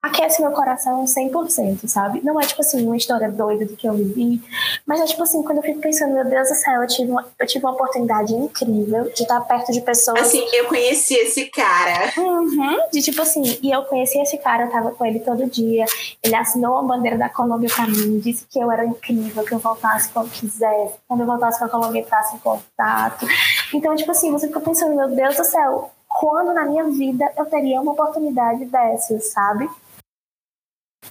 aquece 0.00 0.40
meu 0.40 0.52
coração 0.52 1.04
100%, 1.04 1.88
sabe? 1.88 2.20
Não 2.22 2.40
é 2.40 2.46
tipo 2.46 2.60
assim, 2.60 2.86
uma 2.86 2.96
história 2.96 3.30
doida 3.30 3.66
do 3.66 3.76
que 3.76 3.88
eu 3.88 3.94
vivi, 3.94 4.40
mas 4.86 5.00
é 5.00 5.04
tipo 5.04 5.22
assim, 5.22 5.42
quando 5.42 5.58
eu 5.58 5.62
fico 5.62 5.80
pensando, 5.80 6.14
meu 6.14 6.24
Deus 6.24 6.48
do 6.48 6.54
céu, 6.54 6.82
eu 6.82 6.86
tive 6.86 7.10
uma, 7.10 7.26
eu 7.38 7.46
tive 7.46 7.64
uma 7.64 7.72
oportunidade 7.72 8.32
incrível 8.32 9.04
de 9.04 9.22
estar 9.22 9.40
perto 9.40 9.72
de 9.72 9.80
pessoas. 9.80 10.20
Assim, 10.20 10.46
eu 10.52 10.66
conheci 10.66 11.14
esse 11.14 11.46
cara. 11.46 12.12
Uhum, 12.16 12.78
de 12.92 13.02
tipo 13.02 13.20
assim, 13.20 13.58
e 13.60 13.70
eu 13.70 13.82
conheci 13.84 14.18
esse 14.20 14.38
cara, 14.38 14.64
eu 14.64 14.70
tava 14.70 14.92
com 14.92 15.04
ele 15.04 15.18
todo 15.20 15.50
dia, 15.50 15.84
ele 16.22 16.34
assinou 16.34 16.78
a 16.78 16.82
bandeira 16.82 17.18
da 17.18 17.28
Colômbia 17.28 17.68
pra 17.74 17.86
mim, 17.86 18.20
disse 18.20 18.46
que 18.48 18.58
eu 18.58 18.70
era 18.70 18.84
incrível, 18.84 19.44
que 19.44 19.52
eu 19.52 19.58
voltasse 19.58 20.10
quando 20.10 20.30
quisesse, 20.30 20.94
quando 21.08 21.20
eu 21.20 21.26
voltasse 21.26 21.58
pra 21.58 21.68
Colômbia 21.68 22.00
entrasse 22.00 22.36
em 22.36 22.38
contato. 22.38 23.26
Então, 23.74 23.96
tipo 23.96 24.10
assim, 24.12 24.30
você 24.30 24.46
fica 24.46 24.60
pensando, 24.60 24.94
meu 24.94 25.08
Deus 25.08 25.36
do 25.36 25.44
céu, 25.44 25.90
quando 26.08 26.54
na 26.54 26.64
minha 26.64 26.84
vida 26.84 27.30
eu 27.36 27.46
teria 27.46 27.80
uma 27.80 27.92
oportunidade 27.92 28.64
dessas, 28.64 29.32
sabe? 29.32 29.68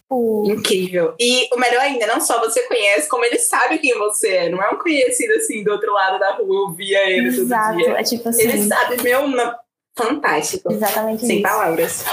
Incrível. 0.10 1.14
E 1.20 1.54
o 1.54 1.60
melhor 1.60 1.82
ainda, 1.82 2.08
não 2.08 2.22
só 2.22 2.40
você 2.40 2.64
conhece, 2.68 3.10
como 3.10 3.26
ele 3.26 3.40
sabe 3.40 3.78
quem 3.78 3.98
você 3.98 4.30
é. 4.30 4.50
Não 4.50 4.64
é 4.64 4.70
um 4.70 4.78
conhecido 4.78 5.34
assim 5.34 5.64
do 5.64 5.72
outro 5.72 5.92
lado 5.94 6.18
da 6.20 6.34
rua, 6.36 6.70
eu 6.70 6.74
via 6.74 7.10
ele 7.10 7.28
Exato. 7.28 7.74
todo 7.74 7.78
dia. 7.78 8.00
É 8.00 8.04
tipo 8.04 8.30
assim. 8.30 8.42
Ele 8.44 8.68
sabe, 8.68 9.02
meu, 9.04 9.24
fantástico. 9.98 10.72
Exatamente 10.72 11.26
Sem 11.26 11.40
isso. 11.40 11.44
palavras. 11.44 12.06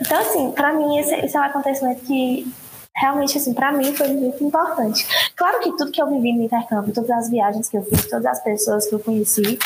Então, 0.00 0.18
assim, 0.18 0.52
pra 0.52 0.72
mim, 0.72 0.98
esse, 0.98 1.14
esse 1.14 1.36
é 1.36 1.40
um 1.40 1.44
acontecimento 1.44 2.04
que 2.04 2.46
realmente, 2.94 3.38
assim, 3.38 3.54
pra 3.54 3.72
mim 3.72 3.94
foi 3.94 4.08
muito 4.08 4.42
importante. 4.44 5.06
Claro 5.36 5.60
que 5.60 5.76
tudo 5.76 5.92
que 5.92 6.02
eu 6.02 6.08
vivi 6.08 6.32
no 6.32 6.42
intercâmbio, 6.42 6.92
todas 6.92 7.10
as 7.10 7.30
viagens 7.30 7.68
que 7.68 7.76
eu 7.76 7.84
fiz, 7.84 8.06
todas 8.08 8.26
as 8.26 8.42
pessoas 8.42 8.86
que 8.86 8.94
eu 8.94 8.98
conheci, 9.00 9.58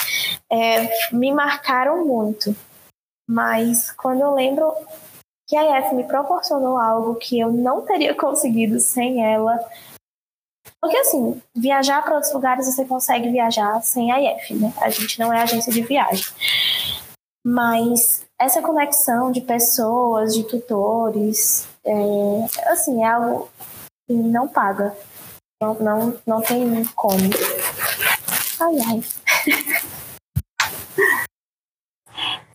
é, 0.52 0.88
me 1.12 1.32
marcaram 1.32 2.04
muito. 2.04 2.54
Mas 3.28 3.90
quando 3.92 4.20
eu 4.20 4.34
lembro 4.34 4.72
que 5.46 5.56
a 5.56 5.78
IF 5.78 5.94
me 5.94 6.04
proporcionou 6.04 6.78
algo 6.78 7.14
que 7.16 7.38
eu 7.38 7.52
não 7.52 7.82
teria 7.82 8.14
conseguido 8.18 8.80
sem 8.80 9.24
ela. 9.24 9.58
Porque 10.80 10.96
assim, 10.96 11.40
viajar 11.54 12.02
para 12.02 12.14
outros 12.14 12.32
lugares 12.32 12.66
você 12.66 12.84
consegue 12.84 13.30
viajar 13.30 13.82
sem 13.82 14.12
a 14.12 14.20
IF, 14.20 14.54
né? 14.54 14.72
A 14.80 14.90
gente 14.90 15.18
não 15.18 15.32
é 15.32 15.42
agência 15.42 15.72
de 15.72 15.82
viagem. 15.82 16.26
Mas 17.46 18.24
essa 18.40 18.62
conexão 18.62 19.30
de 19.30 19.40
pessoas, 19.40 20.34
de 20.34 20.44
tutores, 20.44 21.68
é, 21.84 22.70
assim, 22.70 23.02
é 23.02 23.06
algo 23.06 23.50
que 24.06 24.14
não 24.14 24.48
paga. 24.48 24.96
Não, 25.62 25.74
não, 25.74 26.20
não 26.26 26.40
tem 26.42 26.84
como. 26.94 27.18
Ai, 28.60 28.76
ai. 28.88 29.02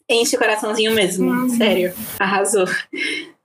Enche 0.10 0.36
o 0.36 0.40
coraçãozinho 0.40 0.94
mesmo, 0.94 1.30
uhum. 1.30 1.50
sério. 1.50 1.94
Arrasou. 2.20 2.66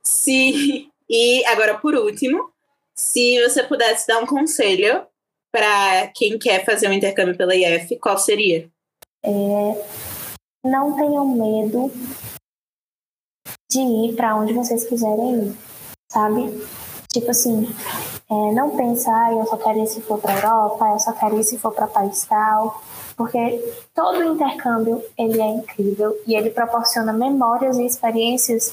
Se 0.03 0.89
e 1.09 1.45
agora 1.47 1.79
por 1.79 1.95
último, 1.95 2.51
se 2.95 3.43
você 3.43 3.63
pudesse 3.63 4.07
dar 4.07 4.21
um 4.21 4.27
conselho 4.27 5.07
para 5.53 6.09
quem 6.15 6.39
quer 6.39 6.65
fazer 6.65 6.89
um 6.89 6.93
intercâmbio 6.93 7.37
pela 7.37 7.55
IF, 7.55 7.97
qual 7.99 8.19
seria? 8.19 8.69
É, 9.23 9.31
não 10.65 10.97
tenham 10.97 11.29
medo 11.29 11.93
de 13.71 13.79
ir 13.79 14.17
para 14.17 14.37
onde 14.37 14.53
vocês 14.53 14.85
quiserem 14.85 15.47
ir, 15.47 15.57
sabe? 16.11 16.67
Tipo 17.13 17.31
assim, 17.31 17.69
é, 18.31 18.53
não 18.53 18.71
pensar, 18.77 19.33
eu 19.33 19.47
só 19.47 19.57
quero 19.57 19.79
ir 19.79 19.87
se 19.87 20.01
for 20.01 20.19
para 20.19 20.35
Europa, 20.35 20.87
eu 20.93 20.99
só 20.99 21.13
quero 21.13 21.39
ir 21.39 21.45
se 21.45 21.59
for 21.59 21.73
para 21.73 21.87
país 21.87 22.25
tal 22.25 22.83
porque 23.17 23.75
todo 23.95 24.25
intercâmbio 24.25 25.03
ele 25.17 25.41
é 25.41 25.49
incrível 25.49 26.17
e 26.27 26.35
ele 26.35 26.51
proporciona 26.51 27.13
memórias 27.13 27.79
e 27.79 27.87
experiências 27.87 28.73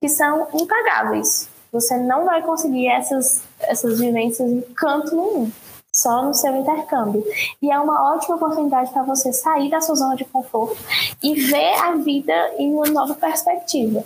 que 0.00 0.08
são 0.08 0.46
impagáveis. 0.54 1.48
Você 1.72 1.96
não 1.96 2.24
vai 2.24 2.42
conseguir 2.42 2.88
essas, 2.88 3.42
essas 3.60 4.00
vivências 4.00 4.48
em 4.50 4.60
canto 4.74 5.14
nenhum, 5.14 5.50
só 5.94 6.22
no 6.22 6.34
seu 6.34 6.54
intercâmbio. 6.56 7.24
E 7.62 7.70
é 7.70 7.78
uma 7.78 8.14
ótima 8.14 8.36
oportunidade 8.36 8.92
para 8.92 9.02
você 9.02 9.32
sair 9.32 9.70
da 9.70 9.80
sua 9.80 9.94
zona 9.94 10.16
de 10.16 10.24
conforto 10.24 10.76
e 11.22 11.34
ver 11.34 11.74
a 11.74 11.96
vida 11.96 12.54
em 12.58 12.72
uma 12.72 12.86
nova 12.86 13.14
perspectiva. 13.14 14.04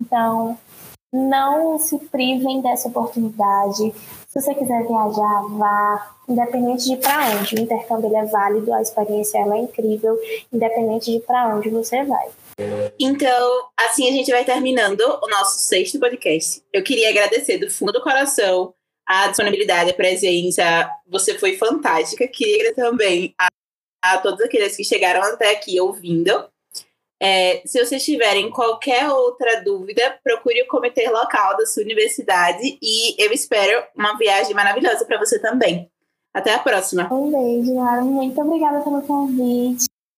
Então, 0.00 0.58
não 1.12 1.78
se 1.78 1.98
privem 1.98 2.60
dessa 2.60 2.88
oportunidade. 2.88 3.94
Se 4.30 4.40
você 4.40 4.54
quiser 4.54 4.86
viajar, 4.86 5.42
vá, 5.58 6.16
independente 6.28 6.84
de 6.84 6.96
para 6.98 7.30
onde. 7.30 7.56
O 7.56 7.58
intercâmbio 7.58 8.16
é 8.16 8.24
válido, 8.26 8.72
a 8.72 8.80
experiência 8.80 9.38
ela 9.38 9.56
é 9.56 9.62
incrível, 9.62 10.16
independente 10.52 11.10
de 11.10 11.18
para 11.18 11.52
onde 11.56 11.68
você 11.68 12.04
vai. 12.04 12.28
Então, 12.96 13.68
assim 13.76 14.08
a 14.08 14.12
gente 14.12 14.30
vai 14.30 14.44
terminando 14.44 15.00
o 15.00 15.28
nosso 15.28 15.58
sexto 15.58 15.98
podcast. 15.98 16.62
Eu 16.72 16.84
queria 16.84 17.08
agradecer 17.08 17.58
do 17.58 17.68
fundo 17.68 17.90
do 17.90 18.00
coração 18.00 18.72
a 19.04 19.26
disponibilidade, 19.26 19.90
a 19.90 19.94
presença. 19.94 20.88
Você 21.08 21.36
foi 21.36 21.56
fantástica. 21.56 22.28
Queria 22.28 22.72
também 22.72 23.34
a, 23.36 23.48
a 24.00 24.18
todos 24.18 24.40
aqueles 24.42 24.76
que 24.76 24.84
chegaram 24.84 25.24
até 25.24 25.50
aqui 25.50 25.80
ouvindo. 25.80 26.48
É, 27.22 27.60
se 27.66 27.84
vocês 27.84 28.02
tiverem 28.02 28.50
qualquer 28.50 29.08
outra 29.10 29.62
dúvida, 29.62 30.18
procure 30.24 30.62
o 30.62 30.68
comitê 30.68 31.08
local 31.10 31.56
da 31.56 31.66
sua 31.66 31.82
universidade 31.82 32.78
e 32.80 33.22
eu 33.22 33.30
espero 33.30 33.84
uma 33.94 34.16
viagem 34.16 34.54
maravilhosa 34.54 35.04
para 35.04 35.18
você 35.18 35.38
também. 35.38 35.90
Até 36.32 36.54
a 36.54 36.58
próxima. 36.58 37.12
Um 37.12 37.30
beijo, 37.30 37.74
Lara. 37.74 38.02
Muito 38.02 38.40
obrigada 38.40 38.80
pelo 38.82 39.02
convite. 39.02 39.86